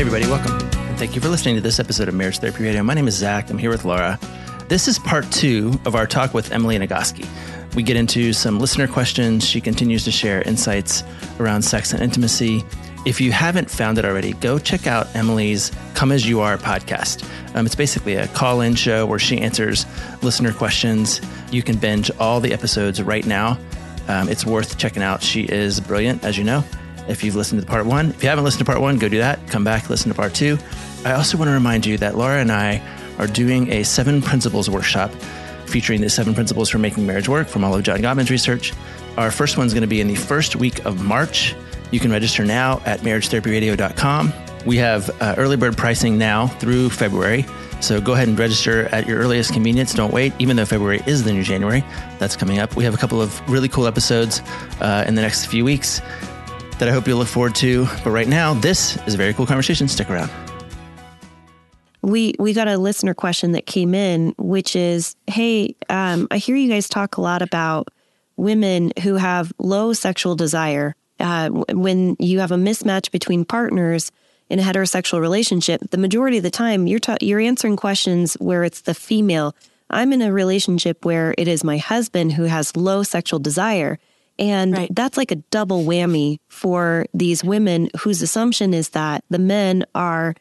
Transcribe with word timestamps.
Hey, 0.00 0.06
everybody, 0.06 0.32
welcome. 0.32 0.66
And 0.88 0.98
thank 0.98 1.14
you 1.14 1.20
for 1.20 1.28
listening 1.28 1.56
to 1.56 1.60
this 1.60 1.78
episode 1.78 2.08
of 2.08 2.14
Marriage 2.14 2.38
Therapy 2.38 2.64
Radio. 2.64 2.82
My 2.82 2.94
name 2.94 3.06
is 3.06 3.16
Zach. 3.16 3.50
I'm 3.50 3.58
here 3.58 3.68
with 3.68 3.84
Laura. 3.84 4.18
This 4.66 4.88
is 4.88 4.98
part 4.98 5.30
two 5.30 5.78
of 5.84 5.94
our 5.94 6.06
talk 6.06 6.32
with 6.32 6.52
Emily 6.52 6.78
Nagoski. 6.78 7.28
We 7.74 7.82
get 7.82 7.98
into 7.98 8.32
some 8.32 8.58
listener 8.58 8.88
questions. 8.88 9.46
She 9.46 9.60
continues 9.60 10.04
to 10.04 10.10
share 10.10 10.40
insights 10.40 11.04
around 11.38 11.60
sex 11.60 11.92
and 11.92 12.02
intimacy. 12.02 12.64
If 13.04 13.20
you 13.20 13.30
haven't 13.30 13.70
found 13.70 13.98
it 13.98 14.06
already, 14.06 14.32
go 14.32 14.58
check 14.58 14.86
out 14.86 15.14
Emily's 15.14 15.70
Come 15.92 16.12
As 16.12 16.26
You 16.26 16.40
Are 16.40 16.56
podcast. 16.56 17.22
Um, 17.54 17.66
it's 17.66 17.74
basically 17.74 18.14
a 18.14 18.26
call 18.28 18.62
in 18.62 18.76
show 18.76 19.04
where 19.04 19.18
she 19.18 19.38
answers 19.38 19.84
listener 20.22 20.54
questions. 20.54 21.20
You 21.52 21.62
can 21.62 21.76
binge 21.76 22.10
all 22.18 22.40
the 22.40 22.54
episodes 22.54 23.02
right 23.02 23.26
now. 23.26 23.58
Um, 24.08 24.30
it's 24.30 24.46
worth 24.46 24.78
checking 24.78 25.02
out. 25.02 25.22
She 25.22 25.42
is 25.42 25.78
brilliant, 25.78 26.24
as 26.24 26.38
you 26.38 26.44
know 26.44 26.64
if 27.10 27.24
you've 27.24 27.34
listened 27.34 27.60
to 27.60 27.66
part 27.66 27.86
one. 27.86 28.10
If 28.10 28.22
you 28.22 28.28
haven't 28.28 28.44
listened 28.44 28.60
to 28.60 28.64
part 28.64 28.80
one, 28.80 28.98
go 28.98 29.08
do 29.08 29.18
that. 29.18 29.46
Come 29.48 29.64
back, 29.64 29.90
listen 29.90 30.08
to 30.10 30.14
part 30.14 30.34
two. 30.34 30.58
I 31.04 31.12
also 31.12 31.36
want 31.36 31.48
to 31.48 31.52
remind 31.52 31.84
you 31.84 31.98
that 31.98 32.16
Laura 32.16 32.40
and 32.40 32.52
I 32.52 32.80
are 33.18 33.26
doing 33.26 33.70
a 33.70 33.82
seven 33.82 34.22
principles 34.22 34.70
workshop 34.70 35.10
featuring 35.66 36.00
the 36.00 36.10
seven 36.10 36.34
principles 36.34 36.68
for 36.68 36.78
making 36.78 37.06
marriage 37.06 37.28
work 37.28 37.48
from 37.48 37.64
all 37.64 37.74
of 37.74 37.82
John 37.82 38.00
Gottman's 38.00 38.30
research. 38.30 38.72
Our 39.16 39.30
first 39.30 39.56
one's 39.56 39.72
going 39.72 39.82
to 39.82 39.88
be 39.88 40.00
in 40.00 40.08
the 40.08 40.14
first 40.14 40.56
week 40.56 40.84
of 40.84 41.04
March. 41.04 41.54
You 41.90 42.00
can 42.00 42.10
register 42.10 42.44
now 42.44 42.80
at 42.84 43.00
marriagetherapyradio.com. 43.00 44.32
We 44.66 44.76
have 44.76 45.10
uh, 45.22 45.34
early 45.38 45.56
bird 45.56 45.76
pricing 45.76 46.18
now 46.18 46.46
through 46.46 46.90
February. 46.90 47.46
So 47.80 48.00
go 48.00 48.12
ahead 48.12 48.28
and 48.28 48.38
register 48.38 48.86
at 48.88 49.06
your 49.06 49.18
earliest 49.18 49.52
convenience. 49.52 49.94
Don't 49.94 50.12
wait, 50.12 50.34
even 50.38 50.56
though 50.56 50.66
February 50.66 51.00
is 51.06 51.24
the 51.24 51.32
new 51.32 51.42
January. 51.42 51.82
That's 52.18 52.36
coming 52.36 52.58
up. 52.58 52.76
We 52.76 52.84
have 52.84 52.92
a 52.92 52.98
couple 52.98 53.22
of 53.22 53.40
really 53.48 53.68
cool 53.68 53.86
episodes 53.86 54.42
uh, 54.80 55.04
in 55.08 55.14
the 55.14 55.22
next 55.22 55.46
few 55.46 55.64
weeks 55.64 56.02
that 56.80 56.88
I 56.88 56.92
hope 56.92 57.06
you'll 57.06 57.18
look 57.18 57.28
forward 57.28 57.54
to. 57.56 57.86
But 58.02 58.10
right 58.10 58.28
now, 58.28 58.54
this 58.54 58.96
is 59.06 59.14
a 59.14 59.16
very 59.16 59.32
cool 59.32 59.46
conversation. 59.46 59.86
Stick 59.86 60.10
around. 60.10 60.30
We 62.02 62.34
we 62.38 62.54
got 62.54 62.66
a 62.66 62.78
listener 62.78 63.14
question 63.14 63.52
that 63.52 63.66
came 63.66 63.94
in, 63.94 64.34
which 64.38 64.74
is, 64.74 65.14
"Hey, 65.26 65.76
um, 65.88 66.26
I 66.30 66.38
hear 66.38 66.56
you 66.56 66.68
guys 66.68 66.88
talk 66.88 67.18
a 67.18 67.20
lot 67.20 67.42
about 67.42 67.88
women 68.36 68.92
who 69.02 69.16
have 69.16 69.52
low 69.58 69.92
sexual 69.92 70.34
desire. 70.34 70.96
Uh, 71.20 71.50
when 71.50 72.16
you 72.18 72.40
have 72.40 72.50
a 72.50 72.56
mismatch 72.56 73.10
between 73.10 73.44
partners 73.44 74.10
in 74.48 74.58
a 74.58 74.62
heterosexual 74.62 75.20
relationship, 75.20 75.82
the 75.90 75.98
majority 75.98 76.38
of 76.38 76.42
the 76.42 76.50
time 76.50 76.86
you're 76.86 76.98
ta- 76.98 77.18
you're 77.20 77.38
answering 77.38 77.76
questions 77.76 78.34
where 78.40 78.64
it's 78.64 78.80
the 78.80 78.94
female. 78.94 79.54
I'm 79.90 80.12
in 80.14 80.22
a 80.22 80.32
relationship 80.32 81.04
where 81.04 81.34
it 81.36 81.48
is 81.48 81.62
my 81.62 81.76
husband 81.76 82.32
who 82.32 82.44
has 82.44 82.74
low 82.74 83.02
sexual 83.02 83.38
desire." 83.38 83.98
And 84.40 84.72
right. 84.72 84.94
that's 84.94 85.18
like 85.18 85.30
a 85.30 85.36
double 85.36 85.84
whammy 85.84 86.38
for 86.48 87.04
these 87.12 87.44
women 87.44 87.90
whose 88.00 88.22
assumption 88.22 88.72
is 88.72 88.88
that 88.90 89.22
the 89.28 89.38
men 89.38 89.84
are 89.94 90.34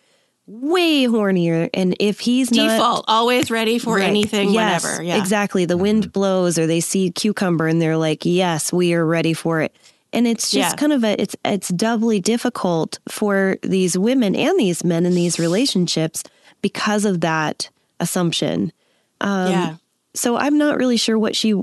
way 0.48 1.04
hornier. 1.06 1.70
And 1.74 1.96
if 2.00 2.22
he's 2.22 2.50
default, 2.50 3.06
not, 3.08 3.14
always 3.14 3.52
ready 3.52 3.78
for 3.78 3.98
right. 3.98 4.08
anything, 4.08 4.52
yes, 4.52 4.84
whenever. 4.84 5.04
Yeah. 5.04 5.18
Exactly. 5.18 5.66
The 5.66 5.78
wind 5.78 6.04
mm-hmm. 6.04 6.12
blows 6.12 6.58
or 6.58 6.66
they 6.66 6.80
see 6.80 7.12
cucumber 7.12 7.68
and 7.68 7.82
they're 7.82 7.98
like, 7.98 8.26
yes, 8.26 8.72
we 8.72 8.94
are 8.94 9.06
ready 9.06 9.34
for 9.34 9.62
it. 9.62 9.76
And 10.14 10.26
it's 10.26 10.50
just 10.50 10.72
yeah. 10.72 10.76
kind 10.76 10.94
of 10.94 11.04
a, 11.04 11.22
it's, 11.22 11.36
it's 11.44 11.68
doubly 11.68 12.22
difficult 12.22 13.00
for 13.10 13.58
these 13.62 13.98
women 13.98 14.34
and 14.34 14.58
these 14.58 14.84
men 14.84 15.06
in 15.06 15.14
these 15.14 15.38
relationships 15.40 16.24
because 16.62 17.04
of 17.06 17.22
that 17.22 17.70
assumption. 18.00 18.72
Um, 19.22 19.52
yeah. 19.52 19.76
So 20.16 20.38
I'm 20.38 20.58
not 20.58 20.78
really 20.78 20.98
sure 20.98 21.20
what 21.20 21.36
she 21.36 21.54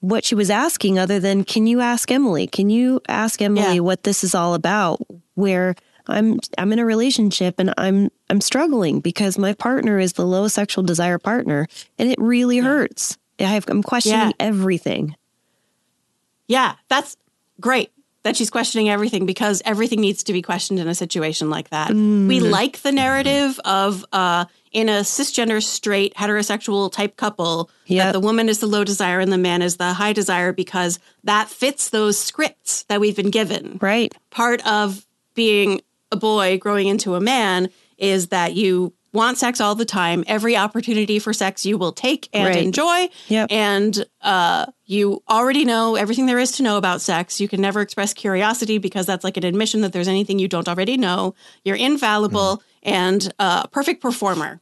what 0.00 0.24
she 0.24 0.34
was 0.34 0.50
asking 0.50 0.98
other 0.98 1.18
than 1.18 1.44
can 1.44 1.66
you 1.66 1.80
ask 1.80 2.10
Emily? 2.10 2.46
Can 2.46 2.70
you 2.70 3.00
ask 3.08 3.40
Emily 3.40 3.76
yeah. 3.76 3.80
what 3.80 4.02
this 4.02 4.22
is 4.22 4.34
all 4.34 4.54
about? 4.54 5.00
Where 5.34 5.74
I'm 6.06 6.38
I'm 6.58 6.72
in 6.72 6.78
a 6.78 6.84
relationship 6.84 7.58
and 7.58 7.72
I'm 7.76 8.10
I'm 8.30 8.40
struggling 8.40 9.00
because 9.00 9.38
my 9.38 9.52
partner 9.52 9.98
is 9.98 10.14
the 10.14 10.26
low 10.26 10.48
sexual 10.48 10.84
desire 10.84 11.18
partner 11.18 11.66
and 11.98 12.10
it 12.10 12.18
really 12.20 12.58
hurts. 12.58 13.18
I 13.38 13.44
have, 13.44 13.66
I'm 13.68 13.82
questioning 13.82 14.28
yeah. 14.28 14.46
everything. 14.46 15.14
Yeah, 16.48 16.76
that's 16.88 17.16
great 17.60 17.90
that 18.26 18.36
she's 18.36 18.50
questioning 18.50 18.88
everything 18.88 19.24
because 19.24 19.62
everything 19.64 20.00
needs 20.00 20.24
to 20.24 20.32
be 20.32 20.42
questioned 20.42 20.80
in 20.80 20.88
a 20.88 20.94
situation 20.96 21.48
like 21.48 21.70
that. 21.70 21.92
Mm. 21.92 22.26
We 22.26 22.40
like 22.40 22.82
the 22.82 22.90
narrative 22.90 23.60
of 23.64 24.04
uh, 24.12 24.46
in 24.72 24.88
a 24.88 25.02
cisgender, 25.02 25.62
straight, 25.62 26.12
heterosexual 26.14 26.90
type 26.90 27.16
couple 27.16 27.70
yep. 27.86 28.06
that 28.06 28.12
the 28.12 28.20
woman 28.20 28.48
is 28.48 28.58
the 28.58 28.66
low 28.66 28.82
desire 28.82 29.20
and 29.20 29.32
the 29.32 29.38
man 29.38 29.62
is 29.62 29.76
the 29.76 29.92
high 29.92 30.12
desire 30.12 30.52
because 30.52 30.98
that 31.22 31.48
fits 31.48 31.90
those 31.90 32.18
scripts 32.18 32.82
that 32.88 33.00
we've 33.00 33.14
been 33.14 33.30
given. 33.30 33.78
Right. 33.80 34.12
Part 34.30 34.66
of 34.66 35.06
being 35.34 35.80
a 36.10 36.16
boy 36.16 36.58
growing 36.58 36.88
into 36.88 37.14
a 37.14 37.20
man 37.20 37.68
is 37.96 38.28
that 38.28 38.54
you 38.54 38.92
want 39.16 39.38
sex 39.38 39.60
all 39.60 39.74
the 39.74 39.84
time. 39.84 40.22
Every 40.26 40.56
opportunity 40.56 41.18
for 41.18 41.32
sex 41.32 41.66
you 41.66 41.76
will 41.78 41.92
take 41.92 42.28
and 42.32 42.46
right. 42.46 42.62
enjoy. 42.62 43.08
Yep. 43.28 43.48
And 43.50 44.06
uh, 44.22 44.66
you 44.84 45.22
already 45.28 45.64
know 45.64 45.96
everything 45.96 46.26
there 46.26 46.38
is 46.38 46.52
to 46.52 46.62
know 46.62 46.76
about 46.76 47.00
sex. 47.00 47.40
You 47.40 47.48
can 47.48 47.60
never 47.60 47.80
express 47.80 48.14
curiosity 48.14 48.78
because 48.78 49.06
that's 49.06 49.24
like 49.24 49.36
an 49.36 49.44
admission 49.44 49.80
that 49.80 49.92
there's 49.92 50.08
anything 50.08 50.38
you 50.38 50.46
don't 50.46 50.68
already 50.68 50.96
know. 50.96 51.34
You're 51.64 51.76
infallible 51.76 52.58
mm. 52.58 52.62
and 52.84 53.26
a 53.40 53.42
uh, 53.42 53.66
perfect 53.66 54.00
performer. 54.00 54.60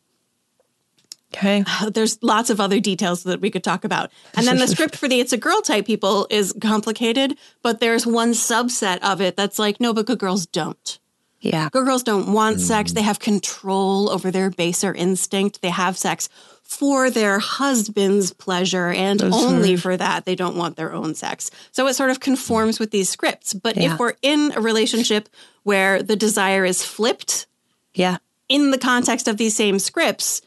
Okay. 1.34 1.64
There's 1.92 2.22
lots 2.22 2.48
of 2.48 2.60
other 2.60 2.78
details 2.80 3.24
that 3.24 3.40
we 3.40 3.50
could 3.50 3.64
talk 3.64 3.84
about. 3.84 4.12
And 4.36 4.46
then 4.46 4.58
the 4.58 4.68
script 4.74 4.96
for 4.96 5.08
the 5.08 5.18
It's 5.20 5.32
a 5.32 5.36
Girl 5.36 5.60
type 5.62 5.84
people 5.84 6.26
is 6.30 6.54
complicated, 6.60 7.36
but 7.62 7.80
there's 7.80 8.06
one 8.06 8.32
subset 8.32 8.98
of 9.00 9.20
it 9.20 9.36
that's 9.36 9.58
like, 9.58 9.80
no, 9.80 9.92
but 9.92 10.06
good 10.06 10.20
girls 10.20 10.46
don't. 10.46 11.00
Yeah. 11.44 11.68
Girls 11.70 12.02
don't 12.02 12.32
want 12.32 12.56
mm. 12.56 12.60
sex. 12.60 12.92
They 12.92 13.02
have 13.02 13.18
control 13.18 14.08
over 14.08 14.30
their 14.30 14.50
baser 14.50 14.94
instinct. 14.94 15.60
They 15.60 15.68
have 15.68 15.98
sex 15.98 16.28
for 16.62 17.10
their 17.10 17.38
husband's 17.38 18.32
pleasure 18.32 18.88
and 18.88 19.20
That's 19.20 19.36
only 19.36 19.74
right. 19.74 19.82
for 19.82 19.96
that. 19.96 20.24
They 20.24 20.34
don't 20.34 20.56
want 20.56 20.76
their 20.76 20.92
own 20.92 21.14
sex. 21.14 21.50
So 21.70 21.86
it 21.86 21.94
sort 21.94 22.10
of 22.10 22.20
conforms 22.20 22.80
with 22.80 22.90
these 22.90 23.10
scripts. 23.10 23.52
But 23.52 23.76
yeah. 23.76 23.92
if 23.92 24.00
we're 24.00 24.14
in 24.22 24.52
a 24.56 24.60
relationship 24.60 25.28
where 25.62 26.02
the 26.02 26.16
desire 26.16 26.64
is 26.64 26.82
flipped, 26.82 27.46
yeah, 27.92 28.16
in 28.48 28.70
the 28.70 28.78
context 28.78 29.28
of 29.28 29.36
these 29.36 29.54
same 29.54 29.78
scripts, 29.78 30.40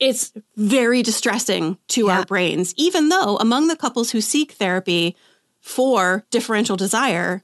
it's 0.00 0.32
very 0.56 1.02
distressing 1.02 1.78
to 1.88 2.06
yeah. 2.06 2.18
our 2.18 2.24
brains, 2.24 2.74
even 2.76 3.08
though 3.08 3.36
among 3.36 3.68
the 3.68 3.76
couples 3.76 4.10
who 4.10 4.20
seek 4.20 4.52
therapy 4.52 5.16
for 5.60 6.24
differential 6.30 6.76
desire, 6.76 7.42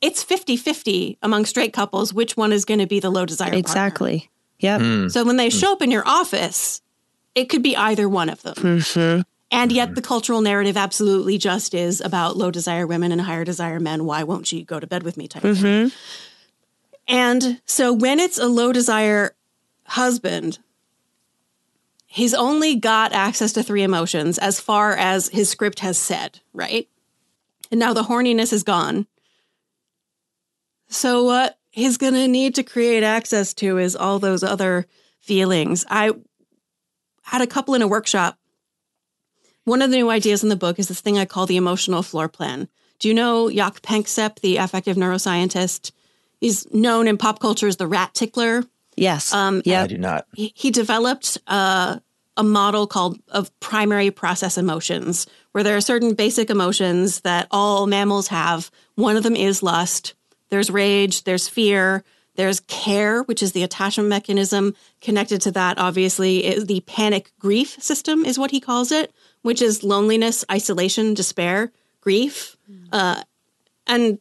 it's 0.00 0.22
50 0.22 0.56
50 0.56 1.18
among 1.22 1.44
straight 1.44 1.72
couples 1.72 2.12
which 2.12 2.36
one 2.36 2.52
is 2.52 2.64
going 2.64 2.80
to 2.80 2.86
be 2.86 3.00
the 3.00 3.10
low 3.10 3.26
desire 3.26 3.54
exactly 3.54 4.30
Yep. 4.60 4.80
mm. 4.80 5.10
so 5.10 5.24
when 5.24 5.36
they 5.36 5.50
show 5.50 5.72
up 5.72 5.82
in 5.82 5.90
your 5.90 6.06
office 6.06 6.82
it 7.34 7.48
could 7.48 7.62
be 7.62 7.76
either 7.76 8.08
one 8.08 8.28
of 8.28 8.42
them 8.42 8.54
mm-hmm. 8.54 9.22
and 9.50 9.72
yet 9.72 9.94
the 9.94 10.02
cultural 10.02 10.40
narrative 10.40 10.76
absolutely 10.76 11.38
just 11.38 11.74
is 11.74 12.00
about 12.00 12.36
low 12.36 12.50
desire 12.50 12.86
women 12.86 13.12
and 13.12 13.20
higher 13.22 13.44
desire 13.44 13.80
men 13.80 14.04
why 14.04 14.22
won't 14.22 14.52
you 14.52 14.64
go 14.64 14.80
to 14.80 14.86
bed 14.86 15.02
with 15.02 15.16
me 15.16 15.28
type 15.28 15.42
mm-hmm. 15.42 15.88
and 17.08 17.60
so 17.64 17.92
when 17.92 18.20
it's 18.20 18.38
a 18.38 18.46
low 18.46 18.72
desire 18.72 19.34
husband 19.84 20.58
he's 22.06 22.34
only 22.34 22.74
got 22.74 23.12
access 23.12 23.52
to 23.52 23.62
three 23.62 23.82
emotions 23.82 24.36
as 24.38 24.60
far 24.60 24.92
as 24.96 25.28
his 25.28 25.48
script 25.48 25.80
has 25.80 25.96
said 25.96 26.40
right 26.52 26.88
and 27.70 27.78
now 27.78 27.94
the 27.94 28.02
horniness 28.02 28.52
is 28.52 28.62
gone 28.62 29.06
so 30.90 31.24
what 31.24 31.58
he's 31.70 31.96
going 31.96 32.14
to 32.14 32.28
need 32.28 32.56
to 32.56 32.62
create 32.62 33.02
access 33.02 33.54
to 33.54 33.78
is 33.78 33.96
all 33.96 34.18
those 34.18 34.42
other 34.42 34.86
feelings. 35.20 35.86
I 35.88 36.12
had 37.22 37.42
a 37.42 37.46
couple 37.46 37.74
in 37.74 37.82
a 37.82 37.88
workshop. 37.88 38.36
One 39.64 39.82
of 39.82 39.90
the 39.90 39.96
new 39.96 40.10
ideas 40.10 40.42
in 40.42 40.48
the 40.48 40.56
book 40.56 40.78
is 40.78 40.88
this 40.88 41.00
thing 41.00 41.16
I 41.16 41.24
call 41.24 41.46
the 41.46 41.56
emotional 41.56 42.02
floor 42.02 42.28
plan. 42.28 42.68
Do 42.98 43.08
you 43.08 43.14
know 43.14 43.48
Jaak 43.48 43.82
Panksepp, 43.82 44.40
the 44.40 44.56
affective 44.56 44.96
neuroscientist? 44.96 45.92
He's 46.40 46.70
known 46.72 47.06
in 47.06 47.18
pop 47.18 47.38
culture 47.38 47.68
as 47.68 47.76
the 47.76 47.86
rat 47.86 48.12
tickler. 48.14 48.64
Yes. 48.96 49.32
Um, 49.32 49.62
yeah, 49.64 49.84
I 49.84 49.86
do 49.86 49.98
not. 49.98 50.26
He, 50.34 50.52
he 50.54 50.70
developed 50.70 51.38
uh, 51.46 51.98
a 52.36 52.42
model 52.42 52.86
called 52.86 53.20
of 53.28 53.50
primary 53.60 54.10
process 54.10 54.58
emotions, 54.58 55.26
where 55.52 55.62
there 55.62 55.76
are 55.76 55.80
certain 55.80 56.14
basic 56.14 56.50
emotions 56.50 57.20
that 57.20 57.46
all 57.50 57.86
mammals 57.86 58.28
have. 58.28 58.70
One 58.96 59.16
of 59.16 59.22
them 59.22 59.36
is 59.36 59.62
lust. 59.62 60.14
There's 60.50 60.70
rage. 60.70 61.24
There's 61.24 61.48
fear. 61.48 62.04
There's 62.36 62.60
care, 62.60 63.22
which 63.24 63.42
is 63.42 63.52
the 63.52 63.62
attachment 63.62 64.08
mechanism 64.08 64.74
connected 65.00 65.40
to 65.42 65.50
that. 65.52 65.78
Obviously, 65.78 66.44
is 66.44 66.66
the 66.66 66.80
panic 66.82 67.32
grief 67.38 67.82
system 67.82 68.24
is 68.24 68.38
what 68.38 68.50
he 68.50 68.60
calls 68.60 68.92
it, 68.92 69.12
which 69.42 69.60
is 69.60 69.82
loneliness, 69.82 70.44
isolation, 70.50 71.12
despair, 71.14 71.72
grief, 72.00 72.56
uh, 72.92 73.22
and 73.86 74.18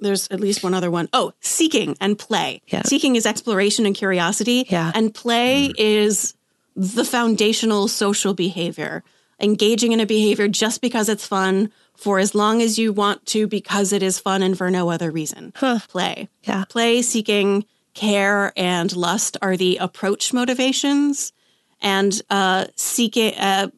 there's 0.00 0.28
at 0.28 0.40
least 0.40 0.62
one 0.62 0.74
other 0.74 0.90
one. 0.90 1.08
Oh, 1.12 1.32
seeking 1.40 1.96
and 2.00 2.18
play. 2.18 2.62
Yeah. 2.68 2.82
Seeking 2.82 3.16
is 3.16 3.26
exploration 3.26 3.86
and 3.86 3.94
curiosity. 3.94 4.66
Yeah. 4.68 4.92
And 4.94 5.14
play 5.14 5.68
mm. 5.68 5.74
is 5.78 6.34
the 6.74 7.04
foundational 7.04 7.88
social 7.88 8.34
behavior. 8.34 9.02
Engaging 9.40 9.92
in 9.92 10.00
a 10.00 10.06
behavior 10.06 10.48
just 10.48 10.80
because 10.80 11.08
it's 11.08 11.26
fun 11.26 11.70
for 11.96 12.18
as 12.18 12.34
long 12.34 12.62
as 12.62 12.78
you 12.78 12.92
want 12.92 13.24
to 13.26 13.46
because 13.46 13.92
it 13.92 14.02
is 14.02 14.18
fun 14.18 14.42
and 14.42 14.56
for 14.56 14.70
no 14.70 14.90
other 14.90 15.10
reason. 15.10 15.52
Huh. 15.56 15.80
Play. 15.88 16.28
Yeah. 16.44 16.64
Play, 16.68 17.02
seeking, 17.02 17.64
care, 17.94 18.52
and 18.56 18.94
lust 18.94 19.36
are 19.42 19.56
the 19.56 19.78
approach 19.78 20.32
motivations. 20.32 21.32
And 21.80 22.20
uh, 22.30 22.66
seeking, 22.76 23.34
uh, 23.34 23.68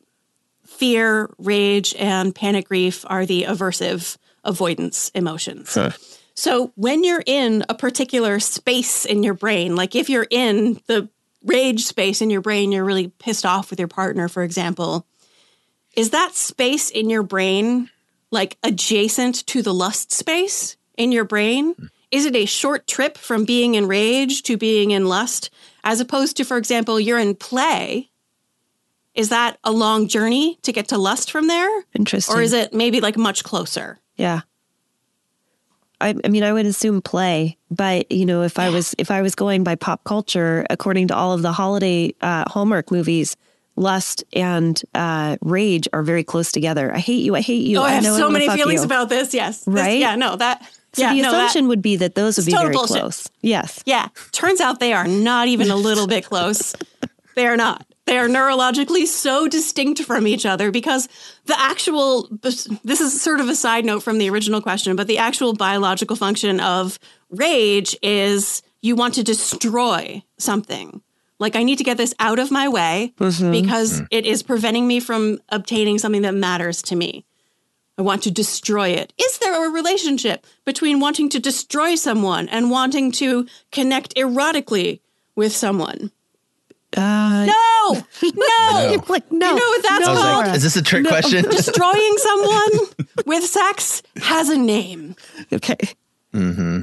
fear, 0.67 1.31
rage, 1.38 1.94
and 1.99 2.35
panic 2.35 2.69
grief 2.69 3.05
are 3.09 3.26
the 3.26 3.44
aversive 3.44 4.17
avoidance 4.44 5.11
emotions. 5.15 5.75
Huh. 5.75 5.91
So 6.35 6.73
when 6.76 7.03
you're 7.03 7.23
in 7.26 7.65
a 7.69 7.75
particular 7.75 8.38
space 8.38 9.05
in 9.05 9.25
your 9.25 9.35
brain, 9.35 9.75
like 9.75 9.97
if 9.97 10.09
you're 10.09 10.29
in 10.31 10.81
the 10.87 11.09
rage 11.44 11.85
space 11.85 12.23
in 12.23 12.31
your 12.31 12.41
brain, 12.41 12.70
you're 12.70 12.85
really 12.85 13.09
pissed 13.09 13.44
off 13.44 13.70
with 13.70 13.81
your 13.81 13.88
partner, 13.88 14.29
for 14.29 14.44
example, 14.44 15.05
is 15.94 16.11
that 16.11 16.37
space 16.37 16.91
in 16.91 17.11
your 17.11 17.25
brain 17.25 17.91
like 18.31 18.59
adjacent 18.63 19.47
to 19.47 19.63
the 19.63 19.75
lust 19.75 20.13
space 20.13 20.77
in 20.97 21.13
your 21.13 21.25
brain? 21.25 21.75
Is 22.11 22.27
it 22.27 22.37
a 22.37 22.47
short 22.47 22.87
trip 22.87 23.19
from 23.19 23.45
being 23.45 23.75
in 23.75 23.87
rage 23.87 24.43
to 24.45 24.57
being 24.57 24.91
in 24.93 25.07
lust, 25.07 25.51
as 25.85 26.01
opposed 26.01 26.37
to, 26.39 26.45
for 26.45 26.57
example, 26.57 26.99
you're 26.99 27.19
in 27.19 27.35
play? 27.35 28.11
Is 29.15 29.31
that 29.31 29.59
a 29.65 29.73
long 29.73 30.09
journey 30.09 30.59
to 30.63 30.73
get 30.73 30.89
to 30.89 30.99
lust 30.99 31.31
from 31.31 31.49
there? 31.49 31.85
Interesting. 31.95 32.37
Or 32.37 32.41
is 32.41 32.53
it 32.53 32.73
maybe 32.73 33.01
like 33.01 33.17
much 33.17 33.45
closer? 33.45 33.99
Yeah. 34.17 34.43
I, 36.01 36.15
I 36.25 36.29
mean, 36.29 36.45
I 36.45 36.53
would 36.53 36.67
assume 36.67 37.03
play, 37.03 37.57
but 37.71 38.11
you 38.13 38.25
know, 38.25 38.43
if. 38.43 38.59
I 38.59 38.71
was 38.71 38.95
if 38.99 39.11
I 39.11 39.21
was 39.21 39.35
going 39.35 39.65
by 39.65 39.75
pop 39.75 40.05
culture, 40.05 40.65
according 40.71 41.09
to 41.09 41.17
all 41.17 41.33
of 41.33 41.43
the 41.43 41.51
holiday 41.53 42.15
uh, 42.21 42.45
Hallmark 42.49 42.93
movies, 42.93 43.37
lust 43.79 44.25
and 44.33 44.81
uh, 44.95 45.37
rage 45.41 45.89
are 45.93 46.03
very 46.03 46.25
close 46.25 46.53
together. 46.53 46.95
I 46.95 46.99
hate 46.99 47.25
you. 47.25 47.35
I 47.35 47.41
hate 47.41 47.67
you. 47.67 47.79
Oh, 47.79 47.83
I, 47.83 47.89
I 47.89 47.91
have 47.93 48.05
so 48.05 48.31
many 48.31 48.49
feelings 48.49 48.81
you. 48.81 48.87
about 48.87 49.09
this. 49.09 49.33
Yes. 49.33 49.67
Right. 49.67 49.91
This, 49.91 50.01
yeah. 50.01 50.17
No. 50.17 50.37
That. 50.37 50.63
So 50.95 51.03
yeah, 51.03 51.15
the 51.15 51.23
no, 51.23 51.29
assumption 51.29 51.65
that, 51.65 51.69
would 51.69 51.83
be 51.83 51.97
that 51.97 52.15
those 52.15 52.37
would 52.39 52.47
be 52.47 52.53
very 52.53 52.73
bullshit. 52.73 53.01
close. 53.01 53.29
Yes. 53.43 53.83
Yeah. 53.85 54.09
Turns 54.33 54.61
out 54.61 54.81
they 54.81 54.93
are 54.93 55.07
not 55.07 55.49
even 55.49 55.71
a 55.71 55.77
little 55.77 56.07
bit 56.07 56.25
close. 56.25 56.75
They 57.35 57.47
are 57.47 57.57
not. 57.57 57.87
They 58.07 58.17
are 58.17 58.27
neurologically 58.27 59.07
so 59.07 59.49
distinct 59.49 60.03
from 60.03 60.27
each 60.27 60.47
other 60.47 60.71
because 60.71 61.09
the 61.45 61.55
actual, 61.61 62.27
this 62.41 63.03
is 63.03 63.21
sort 63.21 63.39
of 63.39 63.51
a 63.51 63.55
side 63.55 63.85
note 63.85 64.03
from 64.03 64.17
the 64.17 64.31
original 64.31 64.63
question, 64.63 64.97
but 64.97 65.07
the 65.07 65.19
actual 65.19 65.53
biological 65.53 66.17
function 66.17 66.59
of 66.59 66.99
rage 67.29 67.95
is 68.03 68.63
you 68.81 68.97
want 68.97 69.13
to 69.15 69.23
destroy 69.23 70.23
something. 70.39 71.03
Like, 71.38 71.56
I 71.56 71.62
need 71.62 71.79
to 71.79 71.85
get 71.85 71.96
this 71.96 72.14
out 72.19 72.38
of 72.38 72.50
my 72.50 72.69
way 72.69 73.14
mm-hmm. 73.19 73.50
because 73.50 74.00
mm. 74.00 74.08
it 74.11 74.26
is 74.26 74.43
preventing 74.43 74.87
me 74.87 75.00
from 75.00 75.38
obtaining 75.50 75.99
something 75.99 76.23
that 76.23 76.35
matters 76.35 76.82
to 76.82 76.96
me. 76.96 77.25
I 77.99 78.02
want 78.02 78.23
to 78.25 78.31
destroy 78.31 78.90
it. 78.90 79.12
Is 79.20 79.38
there 79.38 79.67
a 79.67 79.70
relationship 79.70 80.46
between 80.64 81.00
wanting 81.00 81.29
to 81.31 81.40
destroy 81.40 81.96
someone 81.96 82.49
and 82.49 82.70
wanting 82.70 83.11
to 83.12 83.46
connect 83.73 84.14
erotically 84.14 85.00
with 85.35 85.52
someone? 85.55 86.12
Uh, 86.96 87.46
no, 87.46 88.02
no, 88.23 89.05
like 89.08 89.31
no. 89.31 89.50
You 89.50 89.56
know 89.56 89.69
what 89.69 89.82
that's 89.82 90.06
no. 90.06 90.14
called? 90.14 90.46
Like, 90.46 90.56
is 90.56 90.62
this 90.62 90.76
a 90.76 90.82
trick 90.82 91.02
no. 91.02 91.11
question? 91.11 91.44
Destroying 91.50 92.14
someone 92.17 93.06
with 93.26 93.44
sex 93.44 94.02
has 94.17 94.49
a 94.49 94.56
name. 94.56 95.17
Okay. 95.52 95.76
Mm-hmm. 96.32 96.82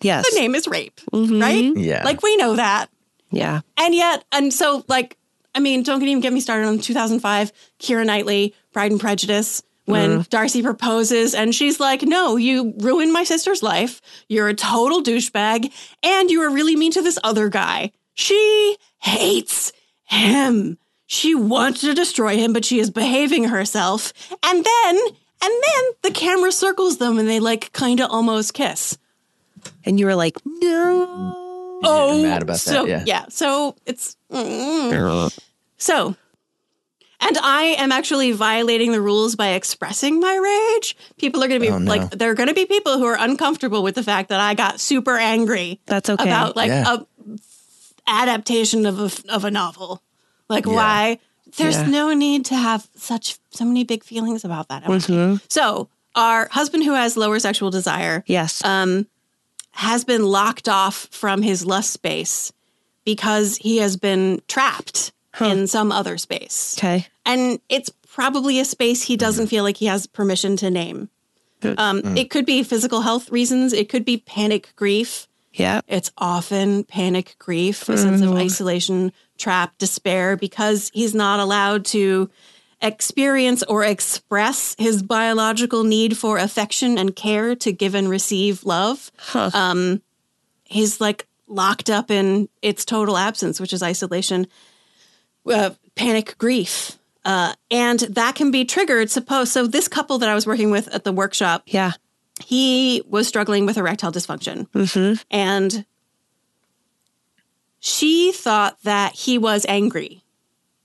Yes. 0.00 0.32
The 0.32 0.40
name 0.40 0.54
is 0.54 0.66
rape, 0.68 1.00
mm-hmm. 1.12 1.40
right? 1.40 1.76
Yeah. 1.76 2.02
Like 2.04 2.22
we 2.22 2.36
know 2.36 2.56
that. 2.56 2.88
Yeah. 3.32 3.62
And 3.76 3.94
yet, 3.94 4.24
and 4.30 4.52
so 4.52 4.84
like, 4.88 5.16
I 5.54 5.60
mean, 5.60 5.82
don't 5.82 6.02
even 6.02 6.20
get 6.20 6.32
me 6.32 6.40
started 6.40 6.66
on 6.66 6.78
2005 6.78 7.52
Keira 7.78 8.06
Knightley, 8.06 8.54
Pride 8.72 8.92
and 8.92 9.00
Prejudice 9.00 9.62
when 9.84 10.20
mm. 10.20 10.28
Darcy 10.28 10.62
proposes 10.62 11.34
and 11.34 11.54
she's 11.54 11.80
like, 11.80 12.02
No, 12.02 12.36
you 12.36 12.74
ruined 12.78 13.12
my 13.12 13.24
sister's 13.24 13.62
life. 13.62 14.00
You're 14.28 14.48
a 14.48 14.54
total 14.54 15.02
douchebag 15.02 15.72
and 16.02 16.30
you 16.30 16.40
were 16.40 16.50
really 16.50 16.76
mean 16.76 16.92
to 16.92 17.02
this 17.02 17.18
other 17.24 17.48
guy. 17.48 17.92
She 18.14 18.76
hates 19.00 19.72
him. 20.04 20.78
She 21.06 21.34
wants 21.34 21.80
to 21.82 21.94
destroy 21.94 22.36
him, 22.36 22.52
but 22.52 22.64
she 22.64 22.78
is 22.78 22.90
behaving 22.90 23.44
herself. 23.44 24.12
And 24.42 24.64
then, 24.64 24.96
and 24.96 25.10
then 25.42 25.84
the 26.02 26.10
camera 26.10 26.52
circles 26.52 26.98
them 26.98 27.18
and 27.18 27.28
they 27.28 27.40
like 27.40 27.72
kind 27.72 28.00
of 28.00 28.10
almost 28.10 28.54
kiss. 28.54 28.96
And 29.84 29.98
you 29.98 30.06
were 30.06 30.14
like, 30.14 30.38
no. 30.44 31.41
Oh, 31.82 32.22
mad 32.22 32.42
about 32.42 32.58
so, 32.58 32.84
that. 32.84 32.88
Yeah. 32.88 33.04
Yeah. 33.06 33.24
So 33.28 33.76
it's, 33.86 34.16
mm, 34.30 35.40
so 35.76 36.16
and 37.22 37.38
I 37.38 37.76
am 37.78 37.92
actually 37.92 38.32
violating 38.32 38.90
the 38.90 39.00
rules 39.00 39.36
by 39.36 39.50
expressing 39.50 40.18
my 40.18 40.36
rage. 40.36 40.96
People 41.18 41.42
are 41.42 41.48
going 41.48 41.60
to 41.60 41.66
be 41.66 41.72
oh, 41.72 41.78
no. 41.78 41.88
like, 41.88 42.10
there 42.10 42.30
are 42.30 42.34
going 42.34 42.48
to 42.48 42.54
be 42.54 42.66
people 42.66 42.98
who 42.98 43.04
are 43.04 43.16
uncomfortable 43.18 43.82
with 43.82 43.94
the 43.94 44.02
fact 44.02 44.28
that 44.30 44.40
I 44.40 44.54
got 44.54 44.80
super 44.80 45.16
angry. 45.16 45.80
That's 45.86 46.10
okay. 46.10 46.24
About 46.24 46.56
like 46.56 46.68
yeah. 46.68 46.96
a 46.96 47.06
adaptation 48.06 48.86
of 48.86 48.98
a, 48.98 49.32
of 49.32 49.44
a 49.44 49.50
novel. 49.50 50.02
Like 50.48 50.66
yeah. 50.66 50.72
why? 50.72 51.18
There's 51.56 51.76
yeah. 51.76 51.86
no 51.86 52.12
need 52.12 52.46
to 52.46 52.56
have 52.56 52.88
such 52.96 53.38
so 53.50 53.64
many 53.64 53.84
big 53.84 54.02
feelings 54.02 54.44
about 54.44 54.68
that. 54.68 54.84
Mm-hmm. 54.84 55.36
So 55.48 55.88
our 56.16 56.48
husband 56.50 56.84
who 56.84 56.94
has 56.94 57.16
lower 57.16 57.38
sexual 57.38 57.70
desire, 57.70 58.24
yes, 58.26 58.64
um, 58.64 59.06
has 59.72 60.04
been 60.04 60.24
locked 60.24 60.68
off 60.68 61.08
from 61.10 61.42
his 61.42 61.64
lust 61.64 61.90
space 61.90 62.52
because 63.04 63.56
he 63.56 63.78
has 63.78 63.96
been 63.96 64.40
trapped 64.48 65.12
huh. 65.34 65.46
in 65.46 65.66
some 65.66 65.90
other 65.90 66.18
space. 66.18 66.76
Okay, 66.78 67.06
and 67.26 67.58
it's 67.68 67.90
probably 68.08 68.60
a 68.60 68.64
space 68.64 69.02
he 69.02 69.16
doesn't 69.16 69.48
feel 69.48 69.64
like 69.64 69.78
he 69.78 69.86
has 69.86 70.06
permission 70.06 70.56
to 70.56 70.70
name. 70.70 71.08
Um, 71.64 72.02
mm. 72.02 72.18
It 72.18 72.30
could 72.30 72.44
be 72.44 72.62
physical 72.62 73.02
health 73.02 73.30
reasons. 73.30 73.72
It 73.72 73.88
could 73.88 74.04
be 74.04 74.18
panic 74.18 74.72
grief. 74.76 75.28
Yeah. 75.54 75.80
It's 75.86 76.10
often 76.16 76.84
panic, 76.84 77.36
grief, 77.38 77.88
a 77.88 77.98
sense 77.98 78.22
of 78.22 78.30
mm-hmm. 78.30 78.38
isolation, 78.38 79.12
trap, 79.38 79.76
despair, 79.78 80.36
because 80.36 80.90
he's 80.94 81.14
not 81.14 81.40
allowed 81.40 81.84
to 81.86 82.30
experience 82.82 83.62
or 83.62 83.84
express 83.84 84.74
his 84.78 85.02
biological 85.02 85.84
need 85.84 86.18
for 86.18 86.36
affection 86.36 86.98
and 86.98 87.14
care 87.14 87.54
to 87.56 87.72
give 87.72 87.94
and 87.94 88.08
receive 88.08 88.64
love. 88.64 89.10
Huh. 89.16 89.50
Um, 89.54 90.02
he's 90.64 91.00
like 91.00 91.26
locked 91.46 91.88
up 91.88 92.10
in 92.10 92.48
its 92.60 92.84
total 92.84 93.16
absence, 93.16 93.60
which 93.60 93.72
is 93.72 93.82
isolation, 93.82 94.46
uh, 95.46 95.70
panic, 95.94 96.36
grief. 96.38 96.98
Uh, 97.24 97.54
and 97.70 98.00
that 98.00 98.34
can 98.34 98.50
be 98.50 98.64
triggered. 98.64 99.08
Suppose 99.08 99.52
so. 99.52 99.66
This 99.66 99.86
couple 99.86 100.18
that 100.18 100.28
I 100.28 100.34
was 100.34 100.46
working 100.46 100.72
with 100.72 100.88
at 100.92 101.04
the 101.04 101.12
workshop, 101.12 101.62
yeah, 101.66 101.92
he 102.44 103.02
was 103.06 103.28
struggling 103.28 103.64
with 103.64 103.76
erectile 103.76 104.10
dysfunction. 104.10 104.68
Mm-hmm. 104.70 105.22
And 105.30 105.84
she 107.78 108.32
thought 108.32 108.82
that 108.82 109.14
he 109.14 109.38
was 109.38 109.64
angry 109.68 110.24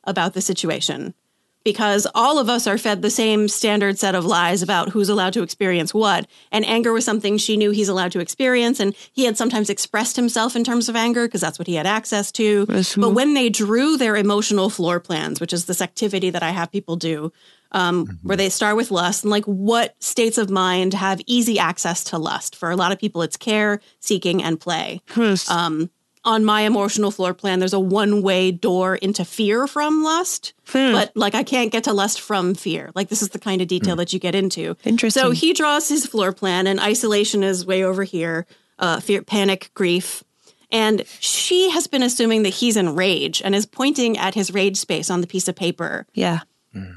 about 0.03 0.33
the 0.33 0.41
situation 0.41 1.15
because 1.67 2.07
all 2.15 2.39
of 2.39 2.47
us 2.47 2.65
are 2.65 2.77
fed 2.77 3.01
the 3.01 3.09
same 3.09 3.49
standard 3.49 3.99
set 3.99 4.15
of 4.15 4.23
lies 4.23 4.61
about 4.61 4.87
who's 4.87 5.09
allowed 5.09 5.33
to 5.33 5.43
experience 5.43 5.93
what. 5.93 6.25
And 6.49 6.65
anger 6.65 6.93
was 6.93 7.03
something 7.03 7.37
she 7.37 7.57
knew 7.57 7.71
he's 7.71 7.89
allowed 7.89 8.13
to 8.13 8.21
experience. 8.21 8.79
And 8.79 8.95
he 9.11 9.25
had 9.25 9.35
sometimes 9.35 9.69
expressed 9.69 10.15
himself 10.15 10.55
in 10.55 10.63
terms 10.63 10.87
of 10.87 10.95
anger 10.95 11.27
because 11.27 11.41
that's 11.41 11.59
what 11.59 11.67
he 11.67 11.75
had 11.75 11.85
access 11.85 12.31
to. 12.31 12.65
But 13.01 13.15
when 13.15 13.33
they 13.33 13.49
drew 13.49 13.97
their 13.97 14.15
emotional 14.15 14.69
floor 14.69 15.01
plans, 15.01 15.41
which 15.41 15.51
is 15.51 15.65
this 15.65 15.81
activity 15.81 16.29
that 16.29 16.41
I 16.41 16.51
have 16.51 16.71
people 16.71 16.95
do 16.95 17.33
um, 17.73 18.05
mm-hmm. 18.05 18.27
where 18.27 18.37
they 18.37 18.47
start 18.47 18.77
with 18.77 18.89
lust 18.89 19.25
and 19.25 19.31
like 19.31 19.43
what 19.43 20.01
states 20.01 20.37
of 20.37 20.49
mind 20.49 20.93
have 20.93 21.19
easy 21.25 21.59
access 21.59 22.05
to 22.05 22.17
lust. 22.17 22.55
For 22.55 22.71
a 22.71 22.77
lot 22.77 22.93
of 22.93 22.99
people, 22.99 23.23
it's 23.23 23.35
care, 23.35 23.81
seeking, 23.99 24.41
and 24.41 24.57
play. 24.57 25.01
Um, 25.49 25.89
on 26.27 26.43
my 26.43 26.61
emotional 26.63 27.09
floor 27.09 27.33
plan, 27.33 27.59
there's 27.59 27.73
a 27.73 27.79
one 27.79 28.21
way 28.21 28.51
door 28.51 28.97
into 28.97 29.23
fear 29.23 29.65
from 29.65 30.03
lust, 30.03 30.53
hmm. 30.67 30.91
but 30.91 31.15
like 31.15 31.33
I 31.33 31.43
can't 31.43 31.71
get 31.71 31.85
to 31.85 31.93
lust 31.93 32.19
from 32.19 32.53
fear. 32.53 32.91
Like 32.93 33.07
this 33.07 33.21
is 33.21 33.29
the 33.29 33.39
kind 33.39 33.61
of 33.61 33.69
detail 33.69 33.95
hmm. 33.95 33.99
that 33.99 34.11
you 34.11 34.19
get 34.19 34.35
into. 34.35 34.75
Interesting. 34.83 35.23
So 35.23 35.31
he 35.31 35.53
draws 35.53 35.87
his 35.87 36.05
floor 36.05 36.33
plan, 36.33 36.67
and 36.67 36.81
isolation 36.81 37.43
is 37.43 37.65
way 37.65 37.83
over 37.83 38.03
here. 38.03 38.45
Uh, 38.77 38.99
fear, 38.99 39.23
panic, 39.23 39.71
grief, 39.73 40.23
and 40.69 41.03
she 41.19 41.71
has 41.71 41.87
been 41.87 42.03
assuming 42.03 42.43
that 42.43 42.49
he's 42.49 42.77
in 42.77 42.93
rage 42.93 43.41
and 43.43 43.55
is 43.55 43.65
pointing 43.65 44.17
at 44.19 44.35
his 44.35 44.53
rage 44.53 44.77
space 44.77 45.09
on 45.09 45.21
the 45.21 45.27
piece 45.27 45.47
of 45.47 45.55
paper. 45.55 46.05
Yeah. 46.13 46.41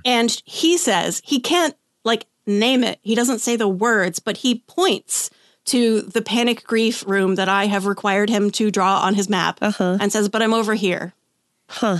And 0.05 0.43
he 0.45 0.77
says 0.77 1.23
he 1.25 1.41
can't 1.41 1.75
like 2.05 2.27
name 2.47 2.85
it. 2.85 2.99
He 3.01 3.15
doesn't 3.15 3.39
say 3.39 3.57
the 3.57 3.67
words, 3.67 4.19
but 4.19 4.37
he 4.37 4.59
points 4.67 5.31
to 5.71 6.03
the 6.03 6.21
panic 6.21 6.65
grief 6.65 7.07
room 7.07 7.37
that 7.37 7.49
I 7.49 7.67
have 7.67 7.87
required 7.87 8.29
him 8.29 8.51
to 8.53 8.73
draw 8.73 9.01
on 9.01 9.15
his 9.15 9.29
map 9.29 9.59
uh-huh. 9.63 9.99
and 10.01 10.11
says, 10.13 10.29
But 10.29 10.43
I'm 10.43 10.53
over 10.53 10.75
here. 10.75 11.15
Huh. 11.69 11.99